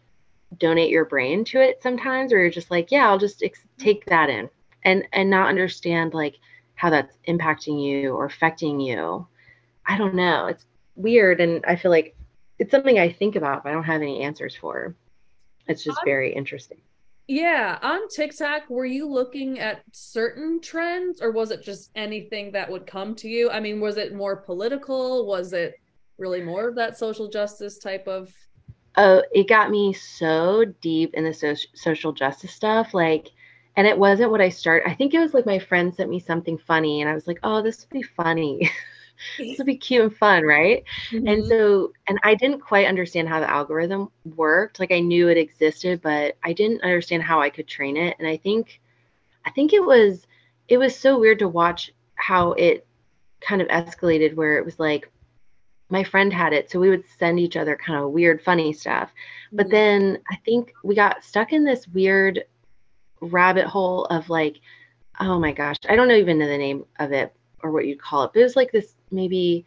[0.59, 3.85] donate your brain to it sometimes or you're just like yeah i'll just ex- mm-hmm.
[3.85, 4.49] take that in
[4.85, 6.37] and and not understand like
[6.75, 9.27] how that's impacting you or affecting you.
[9.87, 10.47] I don't know.
[10.47, 12.15] It's weird and i feel like
[12.61, 14.95] it's something i think about but i don't have any answers for.
[15.67, 16.79] It's just very interesting.
[17.27, 22.71] Yeah, on TikTok, were you looking at certain trends or was it just anything that
[22.71, 23.51] would come to you?
[23.51, 25.27] I mean, was it more political?
[25.27, 25.81] Was it
[26.19, 28.31] really more of that social justice type of
[28.97, 33.31] Oh, it got me so deep in the so- social justice stuff like
[33.77, 34.89] and it wasn't what I started.
[34.89, 37.41] I think it was like my friend sent me something funny and I was like,
[37.43, 38.71] "Oh, this would be funny."
[39.39, 40.85] this would be cute and fun, right?
[41.11, 41.29] Mm-hmm.
[41.29, 44.81] And so, and I didn't quite understand how the algorithm worked.
[44.81, 48.17] Like I knew it existed, but I didn't understand how I could train it.
[48.19, 48.81] And I think,
[49.45, 50.27] I think it was,
[50.69, 52.87] it was so weird to watch how it
[53.41, 55.11] kind of escalated where it was like,
[55.91, 56.71] my friend had it.
[56.71, 59.11] So we would send each other kind of weird, funny stuff.
[59.11, 59.57] Mm-hmm.
[59.57, 62.45] But then I think we got stuck in this weird
[63.21, 64.61] rabbit hole of like,
[65.21, 68.03] oh my gosh, I don't know even know the name of it or what you'd
[68.03, 69.65] call it, but it was like this maybe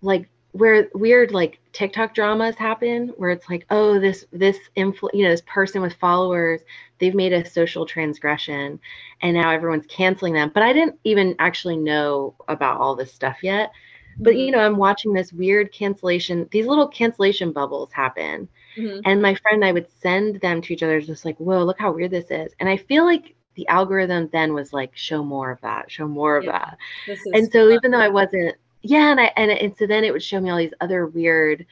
[0.00, 5.24] like where weird like TikTok dramas happen where it's like, oh, this this influ you
[5.24, 6.60] know, this person with followers,
[6.98, 8.78] they've made a social transgression
[9.22, 10.50] and now everyone's canceling them.
[10.52, 13.72] But I didn't even actually know about all this stuff yet.
[14.18, 18.48] But you know, I'm watching this weird cancellation, these little cancellation bubbles happen.
[18.76, 19.00] Mm-hmm.
[19.04, 21.78] And my friend and I would send them to each other just like, whoa, look
[21.78, 22.52] how weird this is.
[22.58, 26.36] And I feel like the algorithm then was like show more of that show more
[26.36, 26.74] of yeah,
[27.06, 27.72] that and so fun.
[27.72, 30.50] even though i wasn't yeah and i and, and so then it would show me
[30.50, 31.66] all these other weird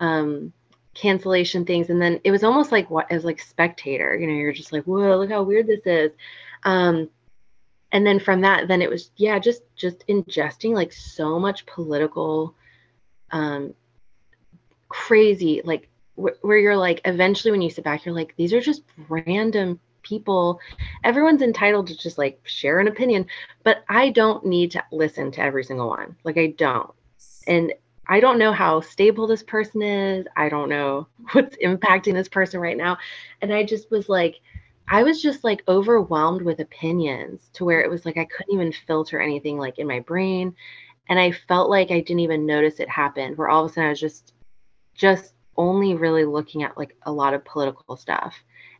[0.00, 0.52] um
[0.94, 4.52] cancellation things and then it was almost like what as like spectator you know you're
[4.52, 6.10] just like whoa look how weird this is
[6.64, 7.08] um
[7.92, 12.54] and then from that then it was yeah just just ingesting like so much political
[13.30, 13.74] um
[14.88, 18.60] crazy like wh- where you're like eventually when you sit back you're like these are
[18.60, 20.58] just random people.
[21.04, 23.26] Everyone's entitled to just like share an opinion
[23.62, 26.16] but i don't need to listen to every single one.
[26.24, 26.90] Like i don't.
[27.46, 27.72] And
[28.08, 30.26] i don't know how stable this person is.
[30.36, 32.98] I don't know what's impacting this person right now.
[33.40, 34.40] And i just was like
[34.88, 38.72] i was just like overwhelmed with opinions to where it was like i couldn't even
[38.86, 40.54] filter anything like in my brain
[41.08, 43.86] and i felt like i didn't even notice it happened where all of a sudden
[43.86, 44.34] i was just
[44.94, 48.34] just only really looking at like a lot of political stuff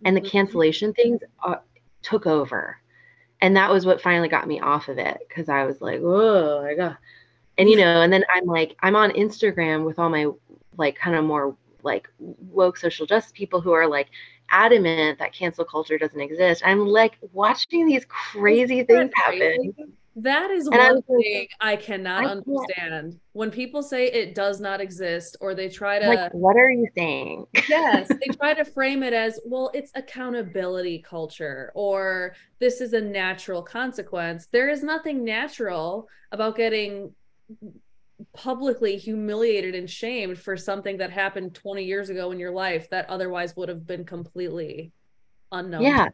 [0.04, 0.30] and the mm-hmm.
[0.30, 1.56] cancellation things uh,
[2.02, 2.78] took over
[3.40, 6.62] and that was what finally got me off of it because i was like oh
[6.62, 6.96] my god
[7.58, 10.26] and you know and then i'm like i'm on instagram with all my
[10.78, 14.08] like kind of more like woke social justice people who are like
[14.52, 19.72] adamant that cancel culture doesn't exist i'm like watching these crazy things happen
[20.16, 23.18] that is and one thing I cannot I understand.
[23.32, 26.86] When people say it does not exist or they try to like what are you
[26.94, 27.46] saying?
[27.66, 33.00] yes, they try to frame it as, well, it's accountability culture or this is a
[33.00, 34.48] natural consequence.
[34.52, 37.14] There is nothing natural about getting
[38.34, 43.08] publicly humiliated and shamed for something that happened 20 years ago in your life that
[43.08, 44.92] otherwise would have been completely
[45.50, 45.82] unknown.
[45.82, 46.08] Yeah.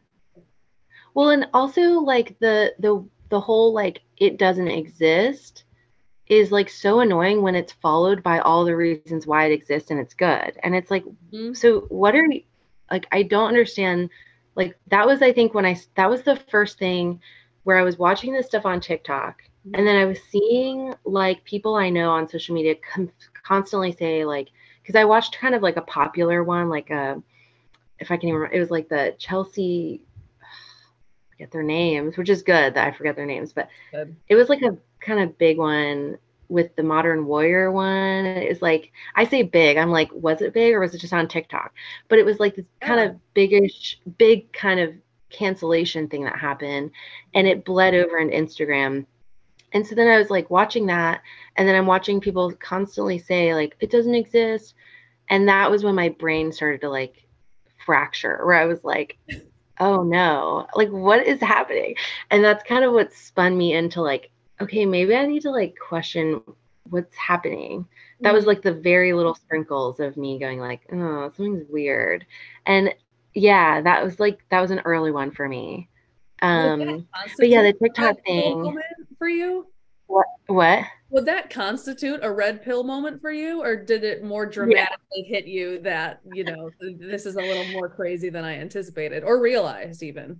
[1.13, 5.63] Well, and also like the the the whole like it doesn't exist
[6.29, 9.99] is like so annoying when it's followed by all the reasons why it exists and
[9.99, 10.57] it's good.
[10.61, 11.53] And it's like, mm-hmm.
[11.53, 12.43] so what are you
[12.91, 13.07] like?
[13.11, 14.11] I don't understand.
[14.55, 17.21] Like, that was, I think, when I that was the first thing
[17.63, 19.41] where I was watching this stuff on TikTok.
[19.67, 19.75] Mm-hmm.
[19.75, 23.11] And then I was seeing like people I know on social media com-
[23.43, 24.49] constantly say, like,
[24.81, 27.15] because I watched kind of like a popular one, like a, uh,
[27.99, 30.01] if I can remember, it was like the Chelsea
[31.39, 34.15] forget their names, which is good that I forget their names, but good.
[34.27, 36.17] it was like a kind of big one
[36.49, 38.25] with the modern warrior one.
[38.25, 41.29] It's like I say big, I'm like, was it big or was it just on
[41.29, 41.73] TikTok?
[42.09, 44.93] But it was like this kind of biggish, big kind of
[45.29, 46.91] cancellation thing that happened
[47.33, 49.05] and it bled over into Instagram.
[49.73, 51.21] And so then I was like watching that,
[51.55, 54.73] and then I'm watching people constantly say, like, it doesn't exist.
[55.29, 57.27] And that was when my brain started to like
[57.85, 59.17] fracture, where I was like,
[59.79, 61.95] oh no, like what is happening?
[62.31, 65.75] And that's kind of what spun me into like, okay, maybe I need to like
[65.77, 66.41] question
[66.89, 67.85] what's happening.
[68.21, 68.49] That was mm-hmm.
[68.49, 72.25] like the very little sprinkles of me going like, oh, something's weird.
[72.65, 72.93] And
[73.33, 75.89] yeah, that was like that was an early one for me.
[76.41, 78.79] Um but yeah, the TikTok thing
[79.19, 79.67] for you.
[80.07, 80.85] What what?
[81.09, 85.27] would that constitute a red pill moment for you or did it more dramatically yeah.
[85.27, 89.41] hit you that you know this is a little more crazy than i anticipated or
[89.41, 90.39] realized even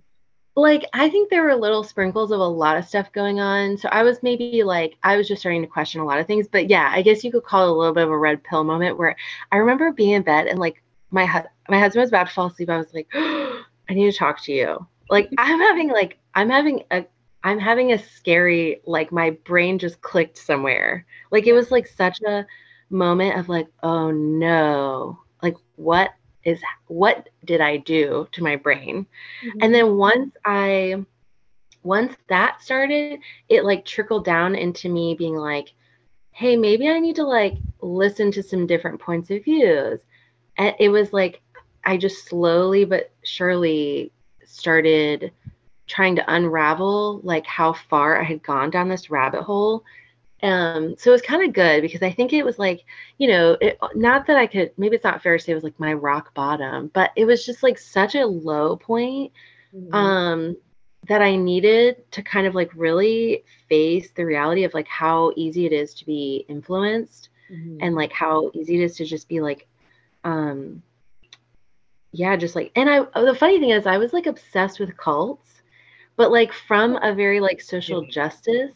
[0.56, 3.88] like i think there were little sprinkles of a lot of stuff going on so
[3.90, 6.68] i was maybe like i was just starting to question a lot of things but
[6.68, 8.98] yeah i guess you could call it a little bit of a red pill moment
[8.98, 9.16] where
[9.52, 12.46] i remember being in bed and like my hu- my husband was about to fall
[12.46, 16.50] asleep i was like i need to talk to you like i'm having like i'm
[16.50, 17.04] having a
[17.44, 22.20] i'm having a scary like my brain just clicked somewhere like it was like such
[22.22, 22.46] a
[22.90, 26.10] moment of like oh no like what
[26.44, 29.06] is what did I do to my brain?
[29.44, 29.58] Mm-hmm.
[29.62, 31.04] And then once I
[31.82, 35.72] once that started, it like trickled down into me being like,
[36.32, 40.00] hey, maybe I need to like listen to some different points of views.
[40.56, 41.40] And it was like
[41.84, 44.12] I just slowly but surely
[44.44, 45.32] started
[45.90, 49.84] trying to unravel like how far I had gone down this rabbit hole
[50.42, 52.84] um, so it was kind of good because I think it was like,
[53.18, 55.64] you know, it, not that I could, maybe it's not fair to say it was
[55.64, 59.32] like my rock bottom, but it was just like such a low point
[59.74, 59.94] mm-hmm.
[59.94, 60.56] um,
[61.08, 65.66] that I needed to kind of like really face the reality of like how easy
[65.66, 67.78] it is to be influenced mm-hmm.
[67.80, 69.66] and like how easy it is to just be like,
[70.24, 70.82] um,
[72.12, 75.59] yeah, just like, and I, the funny thing is, I was like obsessed with cults,
[76.20, 78.72] but like from a very like social justice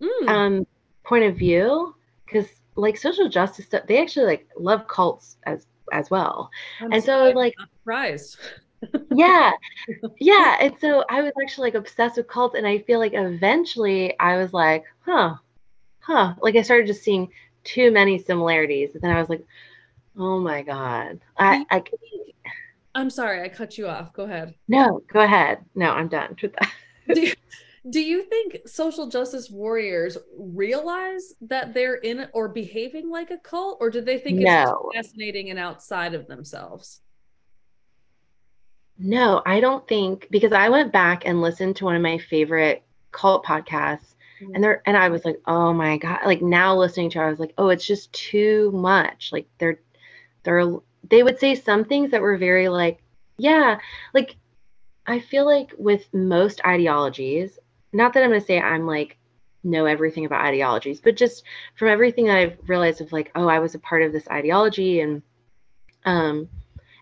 [0.00, 0.28] mm.
[0.28, 0.64] um
[1.02, 1.92] point of view
[2.24, 2.46] because
[2.76, 6.48] like social justice stuff they actually like love cults as as well.
[6.80, 8.38] I'm and so like surprised.
[9.10, 9.50] Yeah.
[10.20, 10.58] Yeah.
[10.60, 14.36] And so i was actually like obsessed with cults and i feel like eventually i
[14.36, 15.34] was like huh.
[15.98, 16.34] Huh.
[16.40, 17.32] Like i started just seeing
[17.64, 19.44] too many similarities and then i was like
[20.16, 21.18] oh my god.
[21.36, 21.82] I i
[22.96, 26.52] i'm sorry i cut you off go ahead no go ahead no i'm done with
[26.54, 27.36] that
[27.90, 33.78] do you think social justice warriors realize that they're in or behaving like a cult,
[33.80, 34.90] or do they think no.
[34.92, 37.00] it's fascinating and outside of themselves?
[38.98, 42.82] No, I don't think because I went back and listened to one of my favorite
[43.12, 44.54] cult podcasts mm-hmm.
[44.54, 47.30] and there and I was like, "Oh my god." Like now listening to it, I
[47.30, 49.80] was like, "Oh, it's just too much." Like they're
[50.42, 53.02] they're they would say some things that were very like,
[53.38, 53.78] yeah,
[54.14, 54.36] like
[55.06, 57.58] I feel like with most ideologies,
[57.92, 59.16] not that I'm going to say I'm like
[59.62, 63.58] know everything about ideologies, but just from everything that I've realized of like, oh, I
[63.58, 65.22] was a part of this ideology and
[66.04, 66.48] um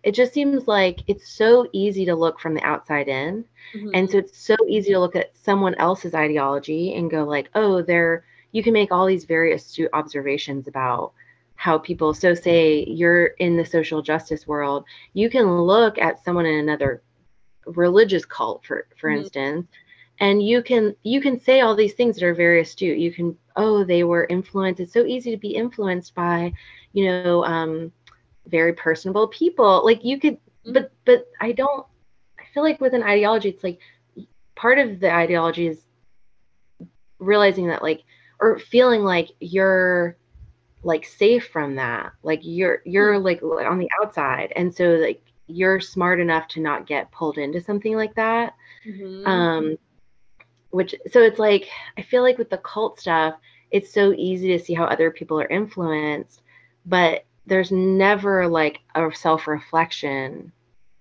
[0.02, 3.44] it just seems like it's so easy to look from the outside in.
[3.74, 3.90] Mm-hmm.
[3.94, 7.80] And so it's so easy to look at someone else's ideology and go like, oh,
[7.80, 11.12] they're you can make all these very astute observations about
[11.64, 16.44] how people so say you're in the social justice world you can look at someone
[16.44, 17.02] in another
[17.64, 19.22] religious cult for for mm-hmm.
[19.22, 19.66] instance
[20.20, 23.34] and you can you can say all these things that are very astute you can
[23.56, 26.52] oh they were influenced it's so easy to be influenced by
[26.92, 27.90] you know um
[28.48, 30.74] very personable people like you could mm-hmm.
[30.74, 31.86] but but i don't
[32.38, 33.78] i feel like with an ideology it's like
[34.54, 35.80] part of the ideology is
[37.18, 38.02] realizing that like
[38.38, 40.18] or feeling like you're
[40.84, 43.24] like safe from that like you're you're mm-hmm.
[43.24, 47.60] like on the outside and so like you're smart enough to not get pulled into
[47.60, 48.54] something like that
[48.86, 49.26] mm-hmm.
[49.26, 49.78] um
[50.74, 53.34] which so it's like I feel like with the cult stuff,
[53.70, 56.42] it's so easy to see how other people are influenced,
[56.84, 60.50] but there's never like a self-reflection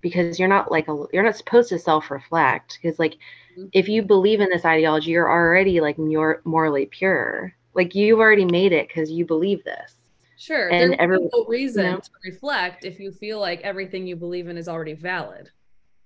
[0.02, 3.66] because you're not like a you're not supposed to self-reflect because like mm-hmm.
[3.74, 7.56] if you believe in this ideology, you're already like more morally pure.
[7.74, 9.96] Like you've already made it because you believe this.
[10.38, 10.70] Sure.
[10.70, 14.48] And every no reason you know, to reflect if you feel like everything you believe
[14.50, 15.50] in is already valid.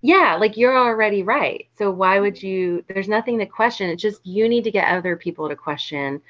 [0.01, 1.67] Yeah like you're already right.
[1.77, 2.47] So why would mm-hmm.
[2.47, 3.89] you there's nothing to question.
[3.89, 6.21] It's just you need to get other people to question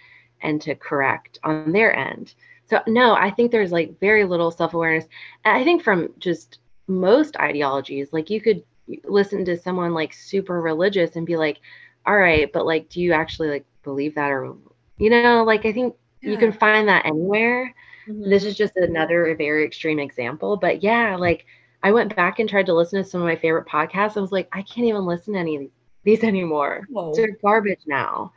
[0.41, 2.33] and to correct on their end.
[2.69, 5.05] So no i think there's like very little self-awareness.
[5.43, 8.63] And i think from just most ideologies like you could
[9.03, 11.59] listen to someone like super religious and be like
[12.05, 14.55] all right but like do you actually like believe that or
[14.97, 16.31] you know like i think yeah.
[16.31, 17.73] you can find that anywhere
[18.07, 18.29] mm-hmm.
[18.29, 21.45] this is just another very extreme example but yeah like
[21.83, 24.17] I went back and tried to listen to some of my favorite podcasts.
[24.17, 25.63] I was like, I can't even listen to any of
[26.03, 26.87] these anymore.
[26.89, 27.13] Whoa.
[27.13, 28.33] They're garbage now.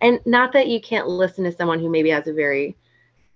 [0.00, 2.76] And not that you can't listen to someone who maybe has a very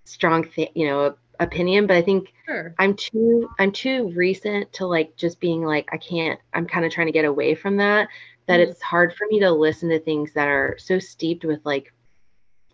[0.03, 2.75] strong, th- you know, opinion, but I think sure.
[2.79, 6.39] I'm too I'm too recent to like just being like I can't.
[6.53, 8.09] I'm kind of trying to get away from that.
[8.47, 8.71] That mm-hmm.
[8.71, 11.93] it's hard for me to listen to things that are so steeped with like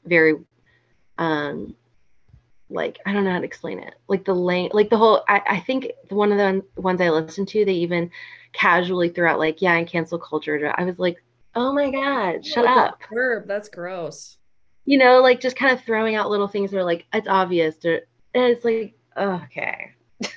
[0.05, 0.35] very
[1.17, 1.75] um
[2.69, 3.93] like I don't know how to explain it.
[4.07, 5.23] Like the lane, like the whole.
[5.27, 8.09] I, I think one of the ones I listened to, they even
[8.51, 10.73] casually threw out like, yeah, and cancel culture.
[10.75, 11.21] I was like,
[11.55, 12.99] oh my god, shut up.
[13.11, 14.37] Verb, that's gross.
[14.85, 17.77] you know, like just kind of throwing out little things that are like, it's obvious.
[17.77, 18.01] To,
[18.33, 19.91] and it's like, okay.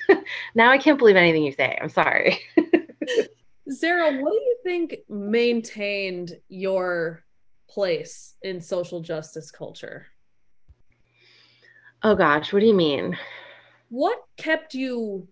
[0.55, 1.77] now I can't believe anything you say.
[1.81, 2.39] I'm sorry.
[3.69, 7.23] Sara, what do you think maintained your
[7.67, 10.07] place in social justice culture?
[12.03, 13.17] Oh gosh, what do you mean?
[13.89, 15.27] What kept you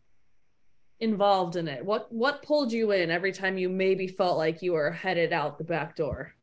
[0.99, 1.85] involved in it?
[1.85, 5.57] What what pulled you in every time you maybe felt like you were headed out
[5.57, 6.33] the back door?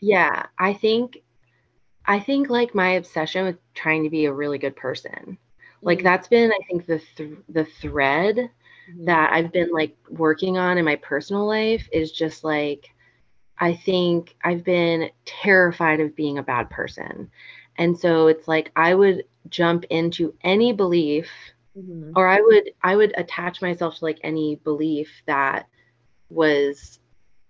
[0.00, 1.18] Yeah, I think
[2.06, 5.38] I think like my obsession with trying to be a really good person.
[5.82, 6.06] Like mm-hmm.
[6.06, 9.04] that's been I think the th- the thread mm-hmm.
[9.04, 12.88] that I've been like working on in my personal life is just like
[13.60, 17.30] I think I've been terrified of being a bad person.
[17.76, 21.28] And so it's like I would jump into any belief
[21.76, 22.12] mm-hmm.
[22.16, 25.66] or I would I would attach myself to like any belief that
[26.28, 26.98] was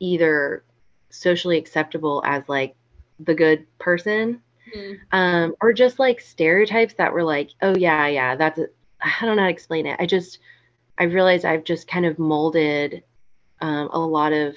[0.01, 0.65] either
[1.11, 2.77] socially acceptable as like
[3.19, 4.41] the good person
[4.75, 4.95] mm-hmm.
[5.11, 8.61] um or just like stereotypes that were like oh yeah yeah that's
[9.01, 10.39] I don't know how to explain it I just
[10.99, 13.03] I realized I've just kind of molded
[13.61, 14.55] um, a lot of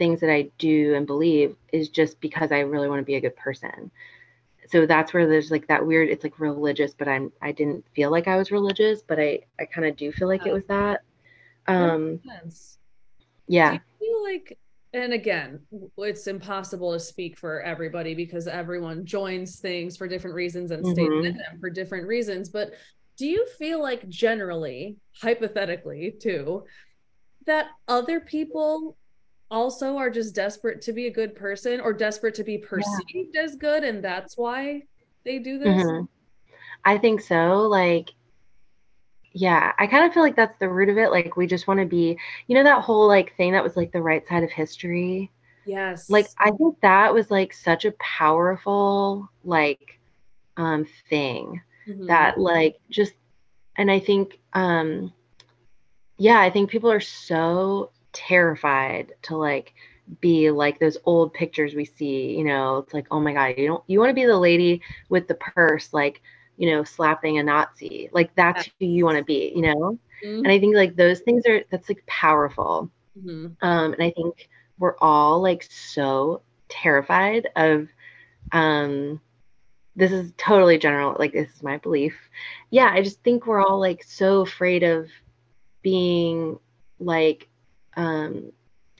[0.00, 3.20] things that I do and believe is just because I really want to be a
[3.20, 3.90] good person.
[4.70, 8.08] So that's where there's like that weird it's like religious but i'm i didn't feel
[8.08, 11.02] like i was religious but i i kind of do feel like it was that.
[11.66, 12.20] Um
[13.48, 13.72] yeah.
[13.72, 14.58] Do you feel like
[14.92, 15.60] and again
[15.98, 21.08] it's impossible to speak for everybody because everyone joins things for different reasons and stays
[21.08, 21.26] mm-hmm.
[21.26, 22.72] in them for different reasons but
[23.16, 26.64] do you feel like generally hypothetically too
[27.46, 28.96] that other people
[29.50, 33.42] also are just desperate to be a good person or desperate to be perceived yeah.
[33.42, 34.82] as good and that's why
[35.24, 36.04] they do this mm-hmm.
[36.84, 38.10] i think so like
[39.32, 41.80] yeah i kind of feel like that's the root of it like we just want
[41.80, 44.50] to be you know that whole like thing that was like the right side of
[44.50, 45.30] history
[45.66, 49.98] yes like i think that was like such a powerful like
[50.56, 52.06] um thing mm-hmm.
[52.06, 53.12] that like just
[53.76, 55.12] and i think um
[56.18, 59.74] yeah i think people are so terrified to like
[60.20, 62.78] be like those old pictures we see you know?
[62.78, 65.34] It's like oh my god you don't you want to be the lady with the
[65.34, 66.22] purse like
[66.56, 68.10] you know slapping a nazi.
[68.12, 69.98] Like that's who you want to be you know?
[70.24, 70.44] Mm-hmm.
[70.44, 72.90] and i think like those things are that's like powerful.
[73.18, 73.46] Mm-hmm.
[73.66, 74.48] um and i think
[74.78, 77.88] we're all like so terrified of
[78.52, 79.20] um
[79.96, 82.14] this is totally general like this is my belief.
[82.70, 85.08] Yeah i just think we're all like so afraid of
[85.82, 86.58] being
[86.98, 87.48] like
[87.96, 88.52] um,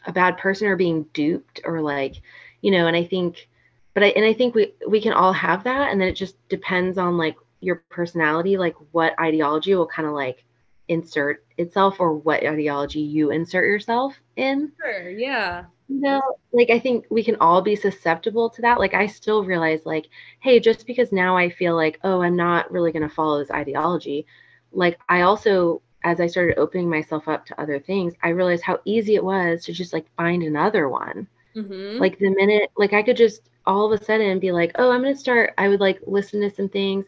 [0.07, 2.22] a bad person or being duped or like,
[2.62, 3.49] you know, and I think,
[3.95, 5.91] but I, and I think we, we can all have that.
[5.91, 10.14] And then it just depends on like your personality, like what ideology will kind of
[10.14, 10.45] like
[10.88, 14.72] insert itself or what ideology you insert yourself in.
[14.80, 15.11] Sure.
[15.11, 15.64] Yeah.
[15.88, 16.22] You know,
[16.53, 18.78] like I think we can all be susceptible to that.
[18.78, 20.07] Like I still realize like,
[20.41, 23.51] hey, just because now I feel like, oh, I'm not really going to follow this
[23.51, 24.26] ideology.
[24.72, 28.80] Like I also as I started opening myself up to other things, I realized how
[28.84, 31.26] easy it was to just like find another one.
[31.55, 31.98] Mm-hmm.
[31.98, 35.03] Like the minute, like I could just all of a sudden be like, oh, I'm
[35.03, 37.05] going to start, I would like listen to some things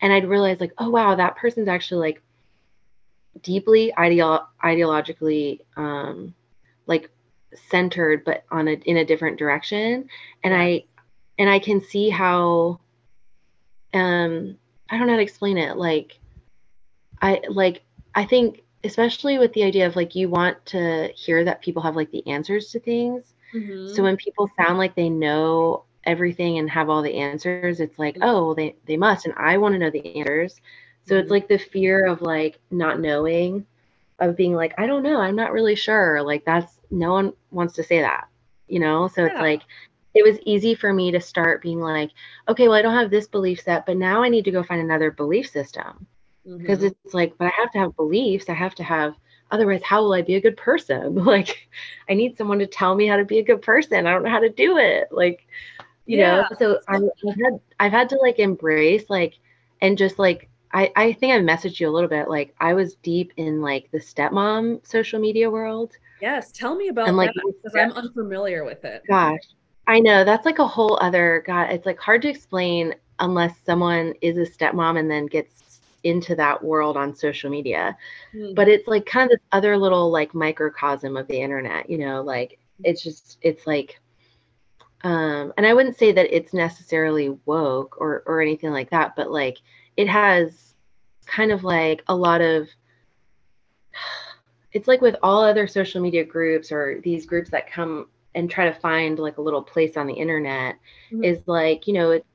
[0.00, 2.22] and I'd realize like, oh, wow, that person's actually like
[3.42, 6.34] deeply ideolo- ideologically um,
[6.86, 7.08] like
[7.70, 10.08] centered, but on a, in a different direction.
[10.42, 10.84] And I,
[11.38, 12.80] and I can see how,
[13.94, 14.58] um,
[14.90, 15.76] I don't know how to explain it.
[15.76, 16.18] Like,
[17.20, 17.82] I like
[18.14, 21.96] I think especially with the idea of like you want to hear that people have
[21.96, 23.34] like the answers to things.
[23.54, 23.94] Mm-hmm.
[23.94, 28.14] So when people sound like they know everything and have all the answers, it's like,
[28.14, 28.24] mm-hmm.
[28.24, 30.60] oh, well, they they must, and I want to know the answers.
[31.06, 31.22] So mm-hmm.
[31.22, 33.66] it's like the fear of like not knowing,
[34.18, 36.22] of being like, I don't know, I'm not really sure.
[36.22, 38.28] Like that's no one wants to say that,
[38.68, 39.08] you know.
[39.08, 39.28] So yeah.
[39.28, 39.62] it's like
[40.14, 42.10] it was easy for me to start being like,
[42.48, 44.80] okay, well, I don't have this belief set, but now I need to go find
[44.80, 46.06] another belief system
[46.44, 46.86] because mm-hmm.
[47.04, 49.14] it's like but i have to have beliefs i have to have
[49.50, 51.68] otherwise how will i be a good person like
[52.08, 54.30] i need someone to tell me how to be a good person i don't know
[54.30, 55.46] how to do it like
[56.06, 56.46] you yeah.
[56.50, 59.34] know so I, i've had i've had to like embrace like
[59.80, 62.28] and just like I, I think I messaged you a little bit.
[62.28, 65.92] Like I was deep in like the stepmom social media world.
[66.20, 69.02] Yes, tell me about and, like, that because I'm unfamiliar with it.
[69.08, 69.40] Gosh,
[69.86, 71.70] I know that's like a whole other God.
[71.70, 75.61] It's like hard to explain unless someone is a stepmom and then gets
[76.04, 77.96] into that world on social media.
[78.34, 78.54] Mm.
[78.54, 82.22] But it's like kind of this other little like microcosm of the internet, you know,
[82.22, 84.00] like it's just it's like
[85.04, 89.30] um and I wouldn't say that it's necessarily woke or or anything like that, but
[89.30, 89.58] like
[89.96, 90.74] it has
[91.26, 92.68] kind of like a lot of
[94.72, 98.64] it's like with all other social media groups or these groups that come and try
[98.64, 100.76] to find like a little place on the internet
[101.10, 101.24] mm-hmm.
[101.24, 102.26] is like you know it,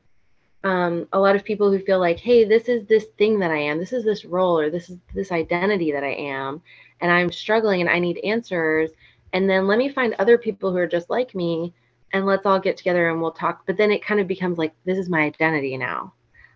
[0.63, 3.57] um, a lot of people who feel like, hey, this is this thing that I
[3.57, 6.61] am, this is this role, or this is this identity that I am,
[7.01, 8.91] and I'm struggling and I need answers.
[9.33, 11.73] And then let me find other people who are just like me
[12.13, 13.63] and let's all get together and we'll talk.
[13.65, 16.13] But then it kind of becomes like, this is my identity now.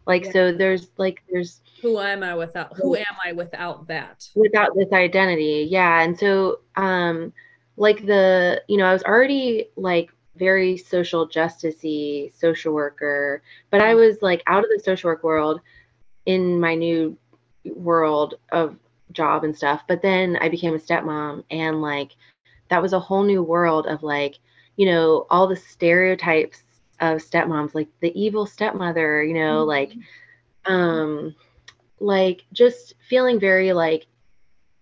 [0.08, 0.32] Like, yeah.
[0.32, 4.28] so there's like, there's who am I without, who am I without that?
[4.36, 5.68] Without this identity.
[5.70, 6.02] Yeah.
[6.02, 7.34] And so, um,
[7.78, 13.92] like the, you know, I was already like very social justicey social worker, but I
[13.92, 14.00] mm-hmm.
[14.00, 15.62] was like out of the social work world
[16.26, 17.18] in my new
[17.66, 18.78] world of
[19.12, 19.84] job and stuff.
[19.88, 22.16] But then I became a stepmom and like
[22.70, 24.40] that was a whole new world of like,
[24.78, 26.64] you know, all the stereotypes
[27.00, 29.70] of stepmoms, like the evil stepmother, you know, mm-hmm.
[29.70, 29.94] like
[30.66, 31.36] um
[32.00, 34.08] like just feeling very like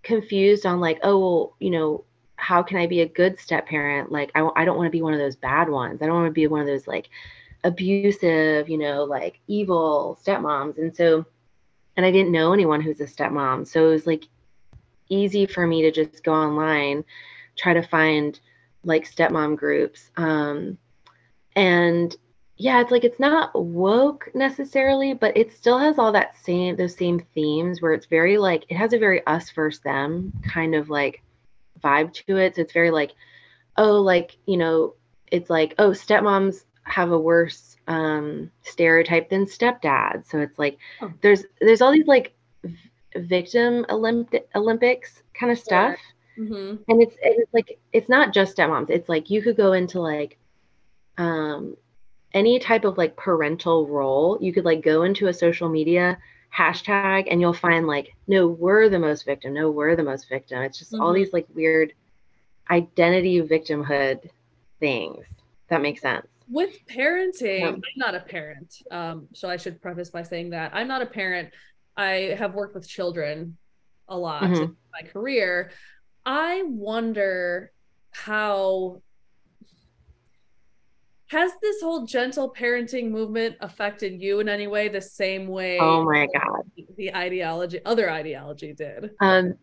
[0.03, 2.03] confused on like, oh well, you know,
[2.39, 4.11] how can I be a good step parent?
[4.11, 6.01] Like I, I don't want to be one of those bad ones.
[6.01, 7.09] I don't want to be one of those like
[7.63, 10.77] abusive, you know, like evil stepmoms.
[10.77, 11.25] And so
[11.97, 13.67] and I didn't know anyone who's a stepmom.
[13.67, 14.23] So it was like
[15.09, 17.03] easy for me to just go online,
[17.57, 18.39] try to find
[18.83, 20.09] like stepmom groups.
[20.15, 20.77] Um,
[21.55, 22.15] and
[22.55, 26.95] yeah, it's like it's not woke necessarily, but it still has all that same those
[26.95, 30.89] same themes where it's very like it has a very us versus them kind of
[30.89, 31.21] like
[31.79, 32.55] vibe to it.
[32.55, 33.11] So it's very like,
[33.77, 34.95] oh, like, you know,
[35.31, 40.27] it's like, oh, stepmoms have a worse um, stereotype than stepdad.
[40.27, 41.11] So it's like oh.
[41.21, 42.33] there's there's all these like
[43.15, 45.97] victim Olymp- Olympics kind of stuff.
[46.37, 46.83] Mm-hmm.
[46.87, 48.89] And it's it's like it's not just stepmoms.
[48.89, 50.37] It's like you could go into like
[51.17, 51.75] um
[52.33, 54.37] any type of like parental role.
[54.39, 56.17] You could like go into a social media
[56.55, 60.61] hashtag and you'll find like no we're the most victim no we're the most victim
[60.61, 61.01] it's just mm-hmm.
[61.01, 61.93] all these like weird
[62.69, 64.29] identity victimhood
[64.79, 65.25] things
[65.69, 67.67] that makes sense with parenting, yeah.
[67.67, 68.81] I'm not a parent.
[68.89, 71.51] Um, so I should preface by saying that I'm not a parent.
[71.95, 73.57] I have worked with children
[74.07, 74.63] a lot mm-hmm.
[74.63, 75.71] in my career.
[76.25, 77.71] I wonder
[78.11, 79.01] how
[81.29, 86.03] has this whole gentle parenting movement affected you in any way the same way oh
[86.03, 86.63] my god.
[86.97, 89.11] the ideology other ideology did?
[89.19, 89.55] Um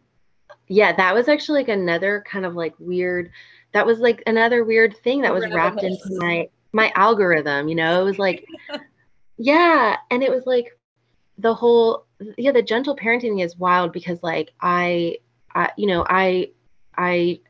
[0.69, 3.31] yeah that was actually like another kind of like weird
[3.73, 8.01] that was like another weird thing that was wrapped into my my algorithm, you know,
[8.01, 8.45] it was like,
[9.39, 9.97] yeah.
[10.11, 10.79] And it was like
[11.39, 12.07] the whole,
[12.37, 15.17] yeah, the gentle parenting is wild because like I,
[15.55, 16.51] I, you know, I,
[16.97, 17.41] I,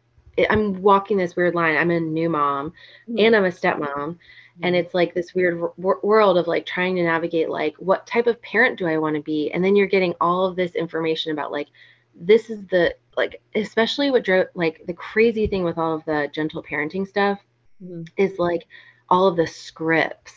[0.50, 1.76] I'm walking this weird line.
[1.76, 2.70] I'm a new mom
[3.08, 3.18] mm-hmm.
[3.18, 3.80] and I'm a stepmom.
[3.80, 4.64] Mm-hmm.
[4.64, 8.26] And it's like this weird w- world of like trying to navigate like what type
[8.26, 9.50] of parent do I want to be?
[9.52, 11.68] And then you're getting all of this information about like
[12.14, 16.28] this is the like especially what drove like the crazy thing with all of the
[16.32, 17.38] gentle parenting stuff
[17.82, 18.02] mm-hmm.
[18.16, 18.66] is like
[19.08, 20.34] all of the scripts.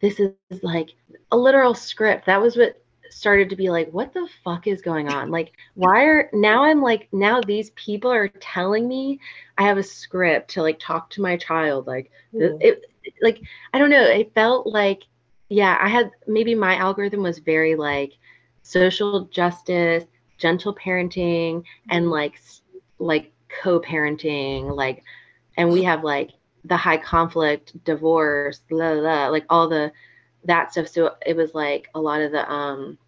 [0.00, 0.90] This is like
[1.30, 2.26] a literal script.
[2.26, 2.81] That was what
[3.12, 5.30] started to be like, what the fuck is going on?
[5.30, 9.20] Like, why are now I'm like, now these people are telling me
[9.58, 11.86] I have a script to like talk to my child.
[11.86, 12.82] Like, it,
[13.20, 13.40] like,
[13.72, 14.02] I don't know.
[14.02, 15.02] It felt like,
[15.48, 18.12] yeah, I had maybe my algorithm was very like
[18.62, 20.04] social justice,
[20.38, 22.12] gentle parenting, and mm-hmm.
[22.12, 22.40] like,
[22.98, 23.32] like
[23.62, 24.74] co parenting.
[24.74, 25.04] Like,
[25.56, 26.30] and we have like
[26.64, 29.92] the high conflict, divorce, blah, blah, blah, like all the
[30.44, 30.88] that stuff.
[30.88, 32.98] So it was like a lot of the um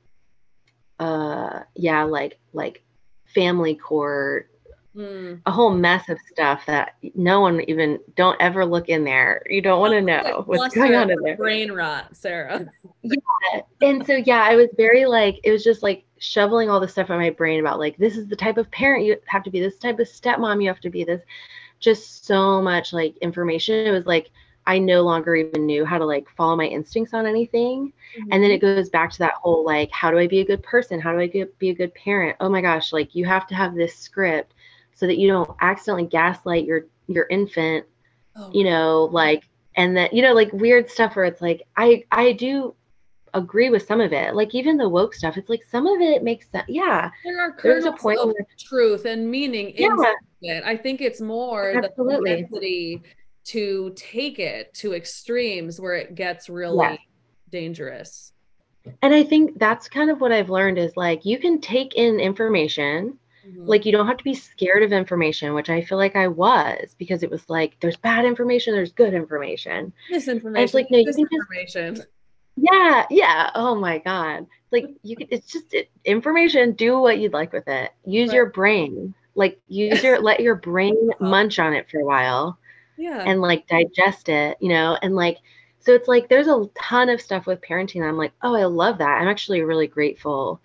[0.99, 2.83] uh yeah, like like
[3.27, 4.51] family court,
[4.97, 5.41] mm.
[5.47, 9.43] a whole mess of stuff that no one even don't ever look in there.
[9.49, 11.37] You don't want to know what's going on in there.
[11.37, 12.67] Brain rot, Sara.
[13.03, 13.61] yeah.
[13.83, 17.11] And so yeah, I was very like it was just like shoveling all the stuff
[17.11, 19.61] in my brain about like this is the type of parent you have to be,
[19.61, 21.23] this type of stepmom you have to be, this
[21.81, 23.87] just so much like information.
[23.87, 24.31] It was like
[24.67, 27.93] I no longer even knew how to like follow my instincts on anything.
[28.19, 28.33] Mm-hmm.
[28.33, 30.63] And then it goes back to that whole like, how do I be a good
[30.63, 31.01] person?
[31.01, 32.37] How do I get, be a good parent?
[32.41, 34.55] Oh my gosh, like you have to have this script
[34.95, 37.85] so that you don't accidentally gaslight your your infant,
[38.37, 39.45] oh, you know, like
[39.77, 42.75] and that you know like weird stuff where it's like I I do
[43.35, 44.35] agree with some of it.
[44.35, 46.65] Like even the woke stuff, it's like some of it makes sense.
[46.69, 49.89] Yeah, there are there's a point of where, truth and meaning yeah.
[49.89, 50.65] in it.
[50.65, 52.43] I think it's more Absolutely.
[52.43, 53.03] the propensity
[53.45, 56.97] to take it to extremes where it gets really yeah.
[57.51, 58.33] dangerous.
[59.03, 62.21] And I think that's kind of what I've learned is like you can take in
[62.21, 63.19] information.
[63.47, 63.67] Mm-hmm.
[63.67, 66.95] Like you don't have to be scared of information, which I feel like I was
[66.99, 69.93] because it was like there's bad information, there's good information.
[70.11, 70.57] Misinformation.
[70.57, 72.07] And it's like no, you can just
[72.57, 73.51] yeah, yeah.
[73.55, 74.47] Oh my god.
[74.71, 77.93] Like you could it's just it, information, do what you'd like with it.
[78.07, 78.37] Use right.
[78.37, 79.15] your brain.
[79.35, 82.59] Like use your let your brain munch on it for a while.
[82.97, 83.23] Yeah.
[83.27, 85.39] And like digest it, you know, and like
[85.85, 88.99] so it's like there's a ton of stuff with parenting i'm like oh i love
[88.99, 90.61] that i'm actually really grateful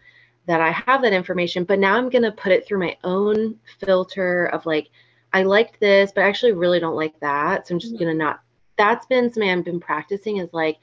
[0.45, 3.55] that i have that information but now i'm going to put it through my own
[3.79, 4.89] filter of like
[5.33, 8.03] i liked this but i actually really don't like that so i'm just mm-hmm.
[8.03, 8.41] going to not
[8.77, 10.77] that's been something i've been practicing is like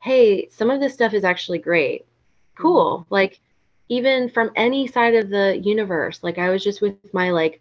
[0.00, 2.06] hey some of this stuff is actually great
[2.56, 3.14] cool mm-hmm.
[3.14, 3.40] like
[3.88, 7.60] even from any side of the universe like i was just with my like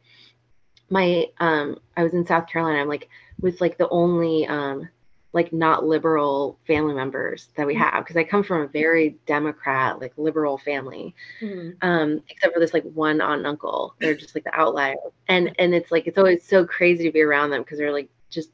[0.89, 3.09] my um i was in south carolina i'm like
[3.41, 4.87] with like the only um
[5.33, 7.83] like not liberal family members that we mm-hmm.
[7.83, 11.15] have because I come from a very Democrat, like liberal family.
[11.39, 11.87] Mm-hmm.
[11.87, 13.95] Um, except for this like one aunt and uncle.
[13.99, 14.95] They're just like the outlier.
[15.29, 18.09] And and it's like it's always so crazy to be around them because they're like
[18.29, 18.49] just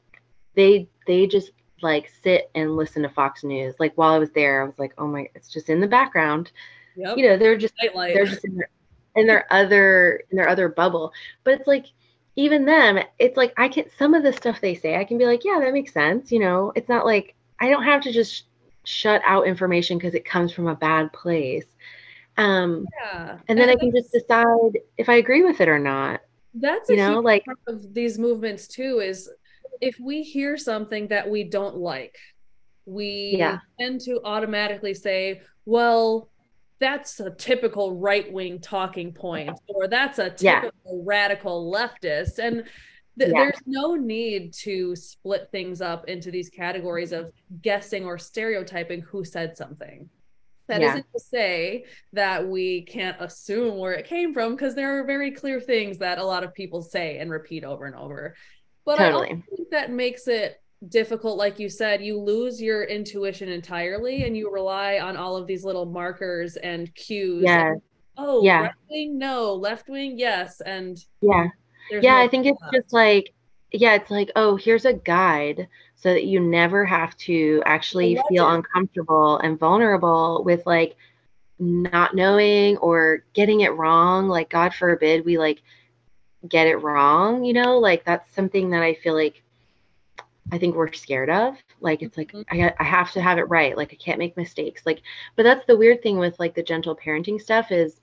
[0.54, 1.50] they they just
[1.82, 3.74] like sit and listen to Fox News.
[3.78, 6.52] Like while I was there, I was like, oh my, it's just in the background.
[6.96, 7.16] Yep.
[7.16, 8.14] You know, they're just Nightlight.
[8.14, 8.70] they're just in their,
[9.16, 11.12] in their other in their other bubble.
[11.42, 11.86] But it's like
[12.38, 15.26] even them, it's like I can some of the stuff they say, I can be
[15.26, 16.30] like, yeah, that makes sense.
[16.30, 18.44] You know, it's not like I don't have to just
[18.84, 21.66] shut out information because it comes from a bad place.
[22.36, 23.38] Um, yeah.
[23.48, 26.20] and then and I can just decide if I agree with it or not.
[26.54, 29.28] That's you know, like of these movements too is
[29.80, 32.16] if we hear something that we don't like,
[32.86, 33.58] we yeah.
[33.80, 36.28] tend to automatically say, well,
[36.80, 41.02] that's a typical right wing talking point, or that's a typical yeah.
[41.04, 42.38] radical leftist.
[42.38, 42.64] And
[43.18, 43.40] th- yeah.
[43.40, 49.24] there's no need to split things up into these categories of guessing or stereotyping who
[49.24, 50.08] said something.
[50.68, 50.94] That yeah.
[50.94, 55.30] not to say that we can't assume where it came from, because there are very
[55.30, 58.36] clear things that a lot of people say and repeat over and over.
[58.84, 59.30] But totally.
[59.30, 64.36] I think that makes it difficult like you said you lose your intuition entirely and
[64.36, 67.82] you rely on all of these little markers and cues yeah and,
[68.16, 68.60] oh yeah.
[68.60, 71.48] right wing no left wing yes and yeah.
[71.90, 73.34] yeah no i think it's just like
[73.72, 75.66] yeah it's like oh here's a guide
[75.96, 80.96] so that you never have to actually feel uncomfortable and vulnerable with like
[81.58, 84.28] not knowing or getting it wrong.
[84.28, 85.60] Like god forbid we like
[86.48, 87.80] get it wrong you know?
[87.80, 89.42] Like that's something that i feel like
[90.50, 91.56] I think we're scared of.
[91.80, 92.62] Like it's like mm-hmm.
[92.62, 93.76] I I have to have it right.
[93.76, 94.82] Like I can't make mistakes.
[94.86, 95.02] Like
[95.36, 98.00] but that's the weird thing with like the gentle parenting stuff is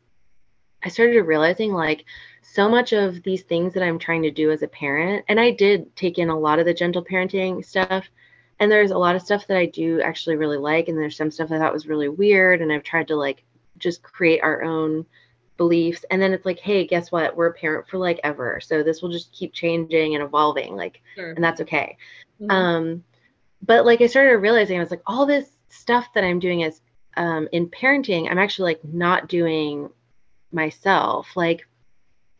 [0.84, 2.06] I started realizing like
[2.44, 5.52] so much of these things that I'm trying to do as a parent and I
[5.52, 8.06] did take in a lot of the gentle parenting stuff
[8.60, 11.32] and there's a lot of stuff that I do actually really like and there's some
[11.32, 13.44] stuff I thought was really weird and I've tried to like
[13.80, 15.06] just create our own
[15.58, 18.84] beliefs and then it's like hey guess what we're a parent for like ever so
[18.84, 21.32] this will just keep changing and evolving like sure.
[21.32, 21.98] and that's okay
[22.42, 22.52] mm-hmm.
[22.52, 23.04] um
[23.62, 26.82] but like i started realizing i was like all this stuff that i'm doing as
[27.16, 29.90] um in parenting i'm actually like not doing
[30.52, 31.66] myself like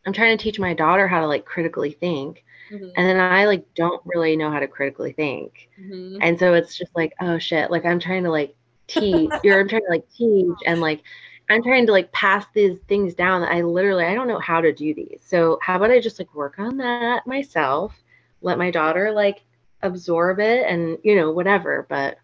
[0.06, 2.88] i'm trying to teach my daughter how to like critically think mm-hmm.
[2.96, 6.18] and then i like don't really know how to critically think mm-hmm.
[6.20, 8.54] and so it's just like oh shit like i'm trying to like
[8.88, 11.02] teach you're i'm trying to like teach and like
[11.48, 14.60] I'm trying to like pass these things down that I literally I don't know how
[14.60, 15.20] to do these.
[15.24, 17.94] So how about I just like work on that myself,
[18.42, 19.42] let my daughter like
[19.82, 22.18] absorb it and you know whatever, but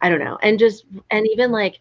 [0.00, 0.38] I don't know.
[0.42, 1.80] And just and even like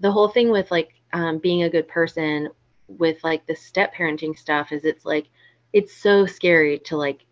[0.00, 2.48] the whole thing with like um, being a good person
[2.88, 5.28] with like the step parenting stuff is it's like
[5.72, 7.24] it's so scary to like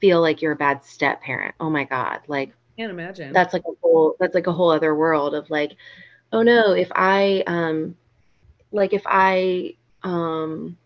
[0.00, 1.54] feel like you're a bad step parent.
[1.60, 3.32] Oh my god, like can't imagine.
[3.32, 5.72] That's like a whole that's like a whole other world of like
[6.32, 7.96] oh no, if I um
[8.72, 10.76] like if I um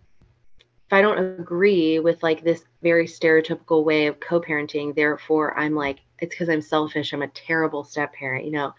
[0.86, 6.00] if I don't agree with like this very stereotypical way of co-parenting, therefore I'm like
[6.20, 7.12] it's because I'm selfish.
[7.12, 8.44] I'm a terrible step parent.
[8.44, 8.74] You know,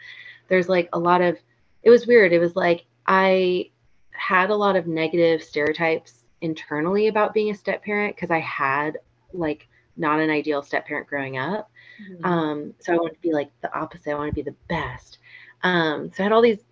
[0.47, 1.37] there's like a lot of
[1.83, 2.33] it was weird.
[2.33, 3.71] It was like I
[4.11, 8.97] had a lot of negative stereotypes internally about being a step parent because I had
[9.33, 11.69] like not an ideal step parent growing up.
[12.01, 12.25] Mm-hmm.
[12.25, 14.11] Um, so I want to be like the opposite.
[14.11, 15.19] I want to be the best.
[15.63, 16.63] Um, so I had all these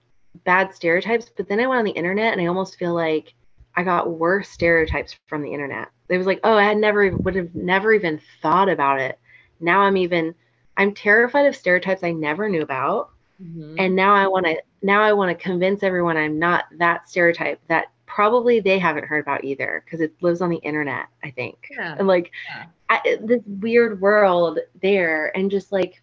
[0.46, 3.34] bad stereotypes, but then I went on the internet and I almost feel like
[3.76, 5.90] I got worse stereotypes from the internet.
[6.10, 9.20] It was like, oh, I had never would have never even thought about it.
[9.60, 10.36] Now I'm even
[10.78, 13.10] I'm terrified of stereotypes I never knew about.
[13.42, 13.76] Mm-hmm.
[13.80, 17.60] And now I want to now I want to convince everyone I'm not that stereotype
[17.68, 21.68] that probably they haven't heard about either because it lives on the internet, I think.
[21.72, 21.96] Yeah.
[21.98, 22.66] And like yeah.
[22.90, 26.02] I, this weird world there and just like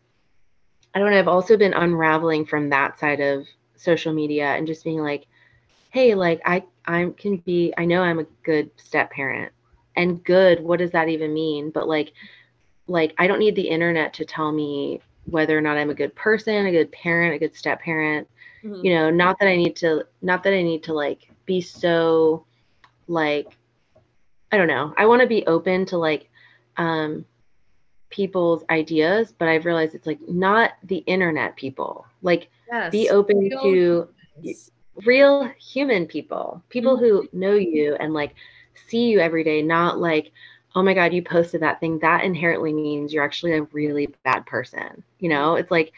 [0.92, 3.46] I don't know, I've also been unraveling from that side of
[3.80, 5.26] social media and just being like,
[5.90, 9.52] hey, like I I can be I know I'm a good step parent.
[9.96, 11.70] And good, what does that even mean?
[11.70, 12.12] But like
[12.86, 16.14] like I don't need the internet to tell me whether or not I'm a good
[16.14, 18.28] person, a good parent, a good step parent.
[18.64, 18.84] Mm-hmm.
[18.84, 22.44] You know, not that I need to not that I need to like be so
[23.08, 23.48] like
[24.52, 24.94] I don't know.
[24.96, 26.28] I want to be open to like
[26.76, 27.24] um
[28.10, 32.06] people's ideas, but I've realized it's like not the internet people.
[32.22, 32.90] Like yes.
[32.90, 34.08] be open real to
[34.42, 34.70] humans.
[35.04, 37.04] real human people, people mm-hmm.
[37.04, 38.34] who know you and like
[38.88, 40.32] see you every day, not like,
[40.74, 41.98] oh my God, you posted that thing.
[41.98, 45.02] That inherently means you're actually a really bad person.
[45.18, 45.92] You know, it's like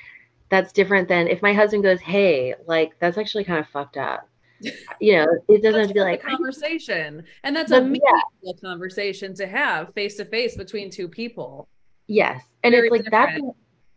[0.49, 4.29] that's different than if my husband goes, hey, like that's actually kind of fucked up
[5.01, 7.25] you know, it doesn't have to be like conversation.
[7.43, 8.09] And that's a meaningful
[8.43, 8.53] yeah.
[8.63, 11.69] conversation to have face to face between two people.
[12.07, 12.43] Yes.
[12.63, 13.51] And very it's like that's a,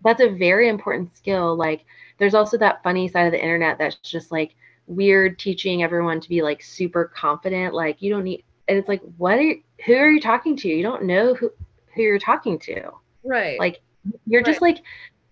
[0.04, 1.56] that's a very important skill.
[1.56, 1.86] Like
[2.18, 4.56] there's also that funny side of the internet that's just like
[4.88, 7.74] weird teaching everyone to be like super confident.
[7.74, 10.68] Like you don't need and it's like, what are you, who are you talking to?
[10.68, 11.52] You don't know who
[11.94, 12.92] who you're talking to.
[13.24, 13.60] Right.
[13.60, 13.82] Like
[14.26, 14.46] you're right.
[14.46, 14.84] just like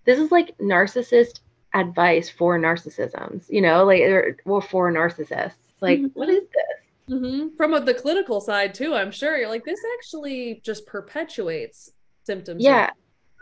[0.05, 1.39] this is like narcissist
[1.73, 5.53] advice for narcissisms, you know, like or well for narcissists.
[5.81, 6.07] Like, mm-hmm.
[6.13, 7.17] what is this?
[7.17, 7.55] Mm-hmm.
[7.57, 11.91] From a, the clinical side too, I'm sure you're like this actually just perpetuates
[12.23, 12.63] symptoms.
[12.63, 12.91] Yeah.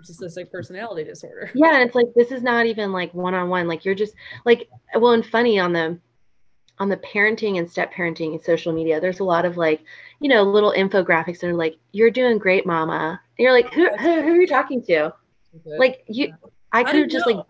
[0.02, 1.52] Narcissistic personality disorder.
[1.56, 3.68] Yeah, and it's like this is not even like one on one.
[3.68, 6.00] Like you're just like well and funny on the
[6.80, 9.00] on the parenting and step parenting and social media.
[9.00, 9.82] There's a lot of like
[10.20, 13.20] you know little infographics that are like you're doing great, mama.
[13.38, 15.14] And you're like who who, who are you talking to?
[15.66, 16.34] Like you,
[16.72, 17.36] I could have just know.
[17.36, 17.46] like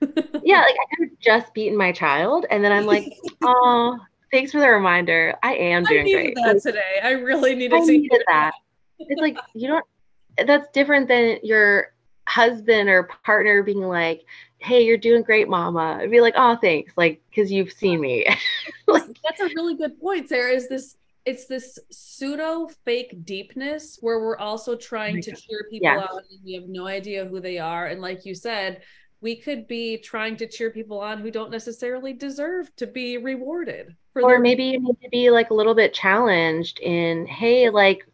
[0.44, 3.12] yeah, like I could have just beaten my child, and then I'm like,
[3.42, 3.98] oh,
[4.30, 5.34] thanks for the reminder.
[5.42, 6.36] I am doing I needed great.
[6.36, 7.00] that today.
[7.02, 8.52] I really needed, I needed that.
[8.98, 9.84] It's like you don't.
[10.44, 11.92] That's different than your
[12.26, 14.24] husband or partner being like,
[14.58, 18.26] "Hey, you're doing great, mama." I'd be like, "Oh, thanks," like because you've seen me.
[18.86, 20.52] like, that's a really good point, Sara.
[20.52, 25.88] Is this it's this pseudo fake deepness where we're also trying oh to cheer people
[25.88, 28.80] out and we have no idea who they are and like you said
[29.20, 33.94] we could be trying to cheer people on who don't necessarily deserve to be rewarded.
[34.14, 38.06] or their- maybe you need to be like a little bit challenged in, hey, like,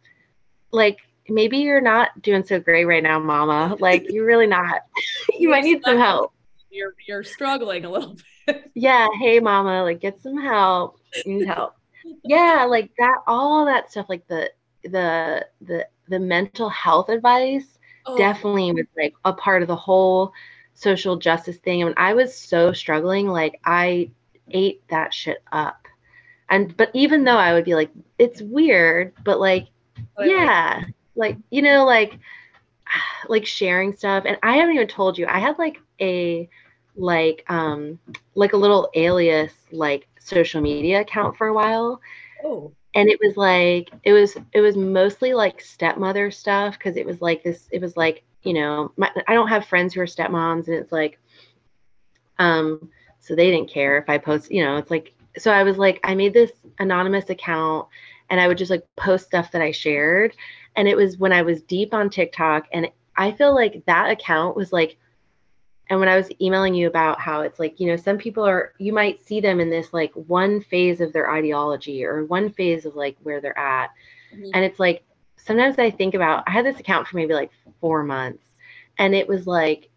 [0.71, 0.97] like
[1.29, 3.75] maybe you're not doing so great right now, mama.
[3.79, 4.81] Like you're really not.
[5.39, 6.33] you might need some help.
[6.69, 8.71] You're you're struggling a little bit.
[8.73, 9.07] yeah.
[9.19, 9.83] Hey, mama.
[9.83, 10.99] Like get some help.
[11.25, 11.75] You need help.
[12.23, 13.19] yeah, like that.
[13.27, 14.07] All that stuff.
[14.09, 14.51] Like the
[14.83, 18.17] the the the mental health advice oh.
[18.17, 20.33] definitely was like a part of the whole
[20.73, 21.83] social justice thing.
[21.83, 24.09] And I was so struggling, like I
[24.49, 25.87] ate that shit up.
[26.49, 29.67] And but even though I would be like, it's weird, but like,
[30.19, 30.93] yeah, like
[31.49, 32.17] you know, like
[33.29, 34.23] like sharing stuff.
[34.25, 36.49] And I haven't even told you, I had like a
[36.95, 37.97] like um
[38.35, 41.99] like a little alias like social media account for a while.
[42.43, 42.71] Oh.
[42.95, 47.21] And it was like it was it was mostly like stepmother stuff because it was
[47.21, 50.67] like this it was like you know, my, I don't have friends who are stepmoms,
[50.67, 51.19] and it's like,
[52.39, 52.89] um,
[53.19, 55.99] so they didn't care if I post, you know, it's like, so I was like,
[56.03, 57.87] I made this anonymous account
[58.29, 60.35] and I would just like post stuff that I shared.
[60.75, 64.55] And it was when I was deep on TikTok, and I feel like that account
[64.55, 64.97] was like,
[65.89, 68.73] and when I was emailing you about how it's like, you know, some people are,
[68.79, 72.85] you might see them in this like one phase of their ideology or one phase
[72.85, 73.91] of like where they're at.
[74.33, 74.49] Mm-hmm.
[74.53, 75.03] And it's like,
[75.45, 78.43] sometimes I think about I had this account for maybe like four months,
[78.97, 79.89] and it was like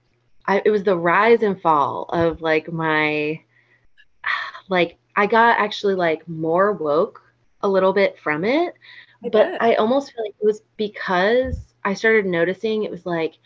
[0.46, 3.40] I, it was the rise and fall of like my
[4.68, 7.22] like I got actually like more woke
[7.62, 8.74] a little bit from it,
[9.26, 9.62] I but bet.
[9.62, 13.38] I almost feel like it was because I started noticing it was like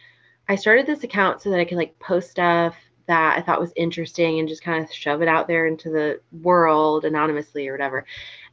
[0.49, 2.74] I started this account so that I could like post stuff
[3.07, 6.20] that I thought was interesting and just kind of shove it out there into the
[6.43, 8.05] world anonymously or whatever.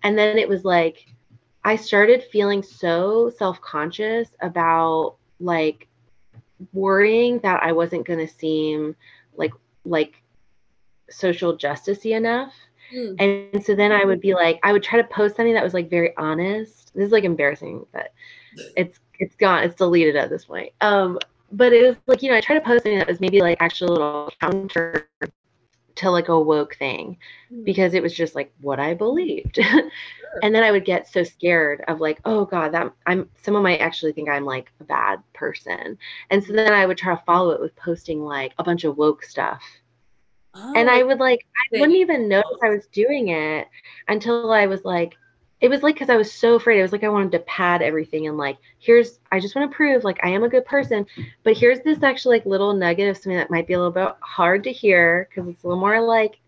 [0.04, 1.06] And then it was like
[1.64, 5.88] I started feeling so self conscious about like
[6.74, 8.96] worrying that I wasn't going to seem
[9.36, 9.52] like
[9.86, 10.22] like
[11.10, 12.54] social justicey enough.
[12.94, 13.52] Mm.
[13.54, 15.74] And so then I would be like, I would try to post something that was
[15.74, 16.92] like very honest.
[16.94, 18.14] This is like embarrassing, but
[18.76, 20.72] it's it's gone, it's deleted at this point.
[20.82, 21.20] Um,
[21.52, 23.58] but it was like, you know, I try to post something that was maybe like
[23.62, 25.10] actually a little counter
[25.98, 27.18] to like a woke thing
[27.52, 27.66] mm.
[27.66, 29.60] because it was just like what I believed.
[30.28, 30.42] Sure.
[30.44, 33.80] and then I would get so scared of like, oh God, that I'm someone might
[33.80, 35.98] actually think I'm like a bad person.
[36.30, 38.98] And so then I would try to follow it with posting like a bunch of
[38.98, 39.64] woke stuff.
[40.60, 43.68] Oh, and I would like I wouldn't even notice I was doing it
[44.08, 45.16] until I was like,
[45.62, 46.80] it was like because I was so afraid.
[46.80, 49.76] It was like I wanted to pad everything and like, here's I just want to
[49.76, 51.06] prove like I am a good person.
[51.44, 54.16] But here's this actually like little nugget of something that might be a little bit
[54.22, 56.40] hard to hear because it's a little more like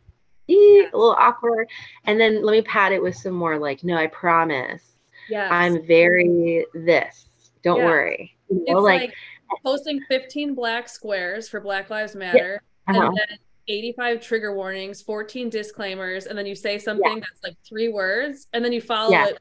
[0.49, 1.67] a little awkward.
[2.05, 4.81] And then let me pad it with some more like, no, I promise.
[5.29, 5.47] Yeah.
[5.51, 7.27] I'm very this.
[7.61, 8.35] Don't worry.
[8.49, 9.13] You know, it's like, like,
[9.63, 12.63] posting 15 black squares for Black Lives Matter.
[12.87, 12.95] Yeah.
[12.95, 13.07] Uh-huh.
[13.07, 13.37] And then
[13.69, 17.19] 85 trigger warnings, 14 disclaimers, and then you say something yeah.
[17.19, 19.27] that's like three words, and then you follow yeah.
[19.27, 19.39] it.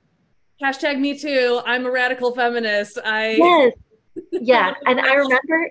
[0.62, 1.60] Hashtag me too.
[1.64, 2.98] I'm a radical feminist.
[3.04, 3.72] I yes.
[4.32, 4.74] yeah.
[4.86, 5.70] And I remember,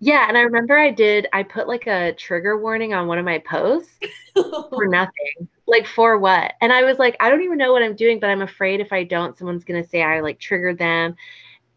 [0.00, 0.26] yeah.
[0.28, 3.38] And I remember I did, I put like a trigger warning on one of my
[3.38, 3.98] posts
[4.34, 5.48] for nothing.
[5.66, 6.54] Like for what?
[6.60, 8.92] And I was like, I don't even know what I'm doing, but I'm afraid if
[8.92, 11.14] I don't, someone's going to say I like triggered them.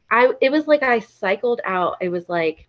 [0.09, 1.97] I, it was like I cycled out.
[2.01, 2.67] It was like,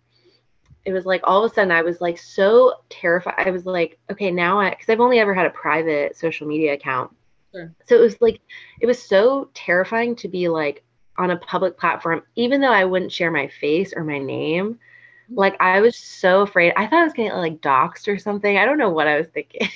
[0.87, 3.33] it was like all of a sudden I was like so terrified.
[3.45, 6.75] I was like, okay, now I, because I've only ever had a private social media
[6.75, 7.11] account.
[7.53, 7.73] Sure.
[7.85, 8.39] So it was like,
[8.79, 10.85] it was so terrifying to be like
[11.17, 14.75] on a public platform, even though I wouldn't share my face or my name.
[14.75, 15.35] Mm-hmm.
[15.35, 16.71] Like I was so afraid.
[16.77, 18.57] I thought I was getting like doxxed or something.
[18.57, 19.67] I don't know what I was thinking.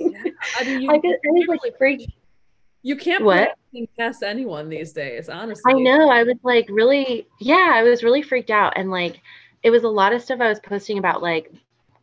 [0.00, 0.08] Yeah.
[0.58, 1.00] I mean, you, I, I
[1.46, 2.00] was like.
[2.82, 3.50] You can't what?
[3.96, 5.72] past anyone these days, honestly.
[5.72, 6.10] I know.
[6.10, 8.72] I was like really, yeah, I was really freaked out.
[8.76, 9.20] And like,
[9.62, 11.52] it was a lot of stuff I was posting about like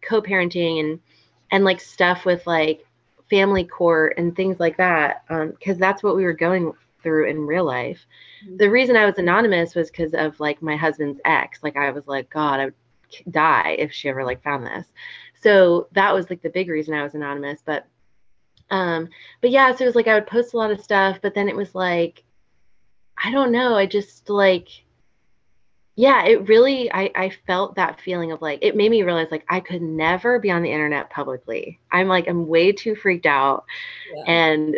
[0.01, 0.99] co-parenting and
[1.51, 2.86] and like stuff with like
[3.30, 7.45] family court and things like that because um, that's what we were going through in
[7.45, 8.06] real life.
[8.45, 8.58] Mm-hmm.
[8.58, 11.60] The reason I was anonymous was because of like my husband's ex.
[11.64, 12.74] Like I was like, God, I would
[13.32, 14.88] die if she ever like found this.
[15.41, 17.62] So that was like the big reason I was anonymous.
[17.64, 17.86] But
[18.72, 19.10] um,
[19.41, 21.47] but yeah, so it was like I would post a lot of stuff, but then
[21.47, 22.24] it was like,
[23.24, 24.70] I don't know, I just like
[25.95, 29.45] yeah, it really I, I felt that feeling of like it made me realize like
[29.47, 31.79] I could never be on the internet publicly.
[31.89, 33.65] I'm like I'm way too freaked out
[34.13, 34.23] yeah.
[34.27, 34.77] and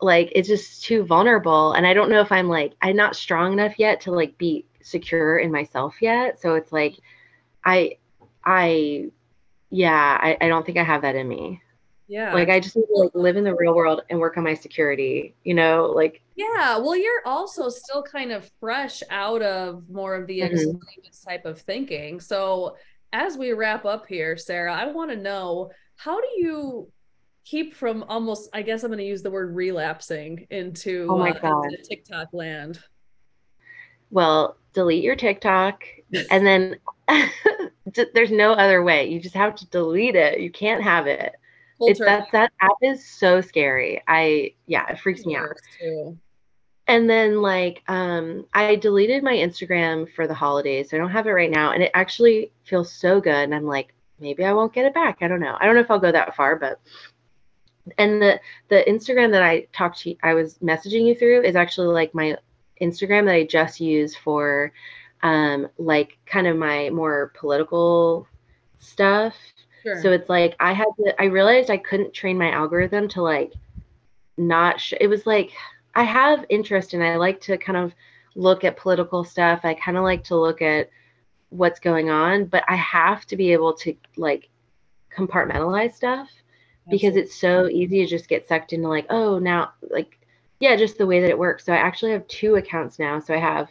[0.00, 1.72] like it's just too vulnerable.
[1.72, 4.64] And I don't know if I'm like I'm not strong enough yet to like be
[4.82, 6.40] secure in myself yet.
[6.40, 6.98] So it's like
[7.64, 7.98] I
[8.44, 9.10] I
[9.70, 11.62] yeah, I, I don't think I have that in me.
[12.10, 12.34] Yeah.
[12.34, 14.54] Like I just need to like live in the real world and work on my
[14.54, 20.16] security, you know, like Yeah, well you're also still kind of fresh out of more
[20.16, 20.76] of the mm-hmm.
[21.24, 22.18] type of thinking.
[22.18, 22.76] So
[23.12, 26.90] as we wrap up here, Sara, I want to know how do you
[27.44, 31.30] keep from almost I guess I'm going to use the word relapsing into, oh my
[31.30, 31.64] uh, God.
[31.66, 32.80] Into TikTok land?
[34.10, 35.84] Well, delete your TikTok
[36.32, 36.76] and then
[38.14, 39.08] there's no other way.
[39.08, 40.40] You just have to delete it.
[40.40, 41.36] You can't have it
[41.88, 44.02] it's that that app is so scary.
[44.06, 45.56] I yeah, it freaks me out.
[45.78, 46.18] Too.
[46.86, 50.90] And then like um I deleted my Instagram for the holidays.
[50.90, 53.66] So I don't have it right now and it actually feels so good and I'm
[53.66, 55.18] like maybe I won't get it back.
[55.22, 55.56] I don't know.
[55.58, 56.80] I don't know if I'll go that far, but
[57.98, 61.88] and the the Instagram that I talked to I was messaging you through is actually
[61.88, 62.36] like my
[62.80, 64.72] Instagram that I just use for
[65.22, 68.26] um like kind of my more political
[68.78, 69.34] stuff
[69.82, 70.00] Sure.
[70.02, 73.52] So it's like I had to, I realized I couldn't train my algorithm to like
[74.36, 75.52] not, sh- it was like
[75.94, 77.94] I have interest and I like to kind of
[78.34, 79.60] look at political stuff.
[79.64, 80.90] I kind of like to look at
[81.50, 84.48] what's going on, but I have to be able to like
[85.14, 86.30] compartmentalize stuff
[86.88, 90.18] because it's so easy to just get sucked into like, oh, now, like,
[90.60, 91.64] yeah, just the way that it works.
[91.64, 93.18] So I actually have two accounts now.
[93.20, 93.68] So I have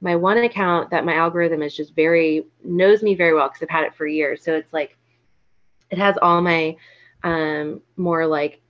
[0.00, 3.70] my one account that my algorithm is just very knows me very well because I've
[3.70, 4.42] had it for years.
[4.42, 4.96] So it's like
[5.90, 6.76] it has all my
[7.22, 8.60] um, more like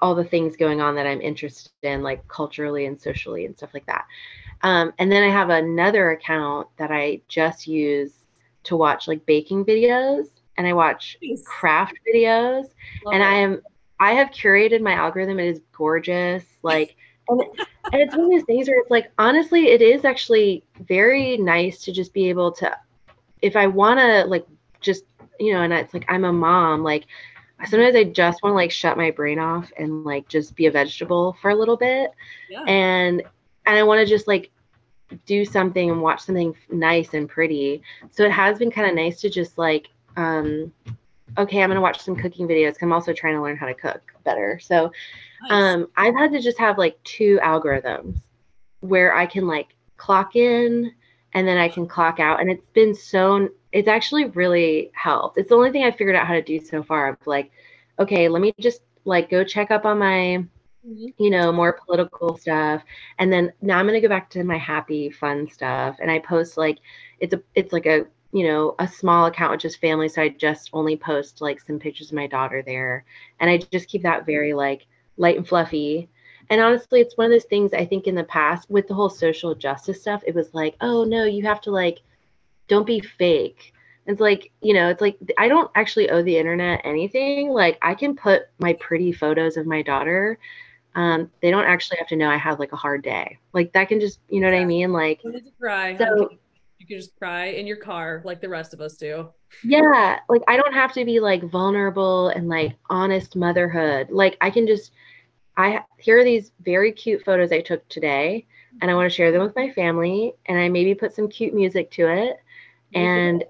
[0.00, 3.70] all the things going on that I'm interested in, like culturally and socially and stuff
[3.72, 4.04] like that.
[4.62, 8.12] Um, and then I have another account that I just use
[8.64, 11.42] to watch like baking videos and I watch nice.
[11.46, 12.68] craft videos.
[13.04, 13.26] Love and it.
[13.26, 13.62] I am
[13.98, 15.38] I have curated my algorithm.
[15.38, 16.44] It is gorgeous.
[16.62, 16.96] Like
[17.28, 21.36] and, and it's one of those things where it's like honestly, it is actually very
[21.36, 22.76] nice to just be able to
[23.42, 24.46] if I wanna like
[24.86, 25.04] just
[25.38, 27.06] you know, and it's like I'm a mom, like
[27.64, 30.70] sometimes I just want to like shut my brain off and like just be a
[30.70, 32.10] vegetable for a little bit.
[32.50, 32.62] Yeah.
[32.66, 33.22] And
[33.66, 34.50] and I want to just like
[35.24, 37.82] do something and watch something nice and pretty.
[38.10, 40.72] So it has been kind of nice to just like um
[41.38, 42.76] okay, I'm going to watch some cooking videos.
[42.80, 44.58] I'm also trying to learn how to cook better.
[44.62, 44.92] So
[45.42, 45.50] nice.
[45.50, 48.20] um I've had to just have like two algorithms
[48.80, 50.92] where I can like clock in
[51.32, 55.36] and then I can clock out and it's been so it's actually really helped.
[55.36, 57.10] It's the only thing I figured out how to do so far.
[57.10, 57.50] Of like,
[57.98, 60.42] okay, let me just like go check up on my,
[60.86, 61.08] mm-hmm.
[61.18, 62.82] you know, more political stuff,
[63.18, 65.98] and then now I'm gonna go back to my happy, fun stuff.
[66.00, 66.78] And I post like,
[67.20, 70.30] it's a, it's like a, you know, a small account with just family, so I
[70.30, 73.04] just only post like some pictures of my daughter there,
[73.40, 74.86] and I just keep that very like
[75.18, 76.08] light and fluffy.
[76.48, 79.10] And honestly, it's one of those things I think in the past with the whole
[79.10, 82.00] social justice stuff, it was like, oh no, you have to like
[82.68, 83.72] don't be fake.
[84.06, 87.50] It's like, you know, it's like I don't actually owe the internet anything.
[87.50, 90.38] Like I can put my pretty photos of my daughter.
[90.94, 93.38] Um, they don't actually have to know I had like a hard day.
[93.52, 94.54] Like that can just, you know yeah.
[94.54, 94.92] what I mean?
[94.92, 95.96] Like you cry.
[95.96, 96.30] So
[96.78, 99.28] you can just cry in your car like the rest of us do.
[99.64, 100.20] Yeah.
[100.28, 104.10] Like I don't have to be like vulnerable and like honest motherhood.
[104.10, 104.92] Like I can just
[105.56, 108.46] I here are these very cute photos I took today,
[108.80, 111.54] and I want to share them with my family, and I maybe put some cute
[111.54, 112.36] music to it.
[112.96, 113.44] And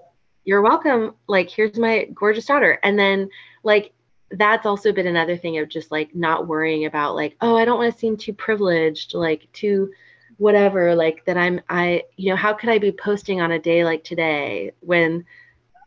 [0.45, 1.15] you're welcome.
[1.27, 2.79] Like, here's my gorgeous daughter.
[2.83, 3.29] And then,
[3.63, 3.93] like,
[4.31, 7.79] that's also been another thing of just like not worrying about like, oh, I don't
[7.79, 9.91] want to seem too privileged, like too
[10.37, 13.85] whatever, like that I'm I, you know, how could I be posting on a day
[13.85, 15.25] like today when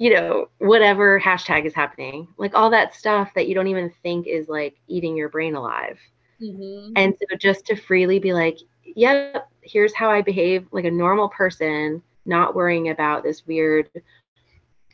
[0.01, 4.27] you know, whatever hashtag is happening, like all that stuff that you don't even think
[4.27, 5.99] is like eating your brain alive.
[6.41, 6.95] Mm-hmm.
[6.97, 11.29] And so just to freely be like, yep, here's how I behave like a normal
[11.29, 13.91] person, not worrying about this weird,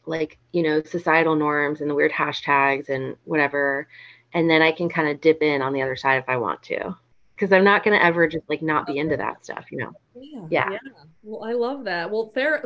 [0.07, 3.87] like, you know, societal norms and the weird hashtags and whatever.
[4.35, 6.63] And then I can kind of dip in on the other side if I want
[6.65, 6.97] to.
[7.37, 9.93] Because I'm not going to ever just like not be into that stuff, you know?
[10.15, 10.47] Yeah.
[10.51, 10.71] Yeah.
[10.73, 10.79] yeah.
[11.23, 12.11] Well, I love that.
[12.11, 12.65] Well, Sara.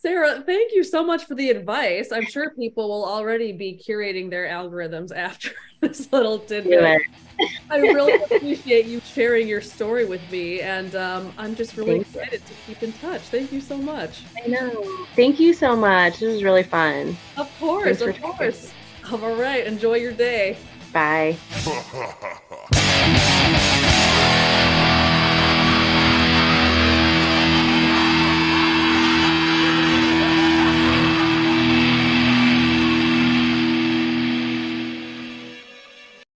[0.00, 2.10] Sara, thank you so much for the advice.
[2.10, 7.02] I'm sure people will already be curating their algorithms after this little tidbit.
[7.70, 12.16] I really appreciate you sharing your story with me, and um, I'm just really thank
[12.16, 12.38] excited you.
[12.38, 13.20] to keep in touch.
[13.22, 14.22] Thank you so much.
[14.42, 15.06] I know.
[15.16, 16.20] Thank you so much.
[16.20, 17.14] This was really fun.
[17.36, 18.72] Of course, Thanks of course.
[19.12, 19.66] All right.
[19.66, 20.56] Enjoy your day.
[20.94, 21.36] Bye.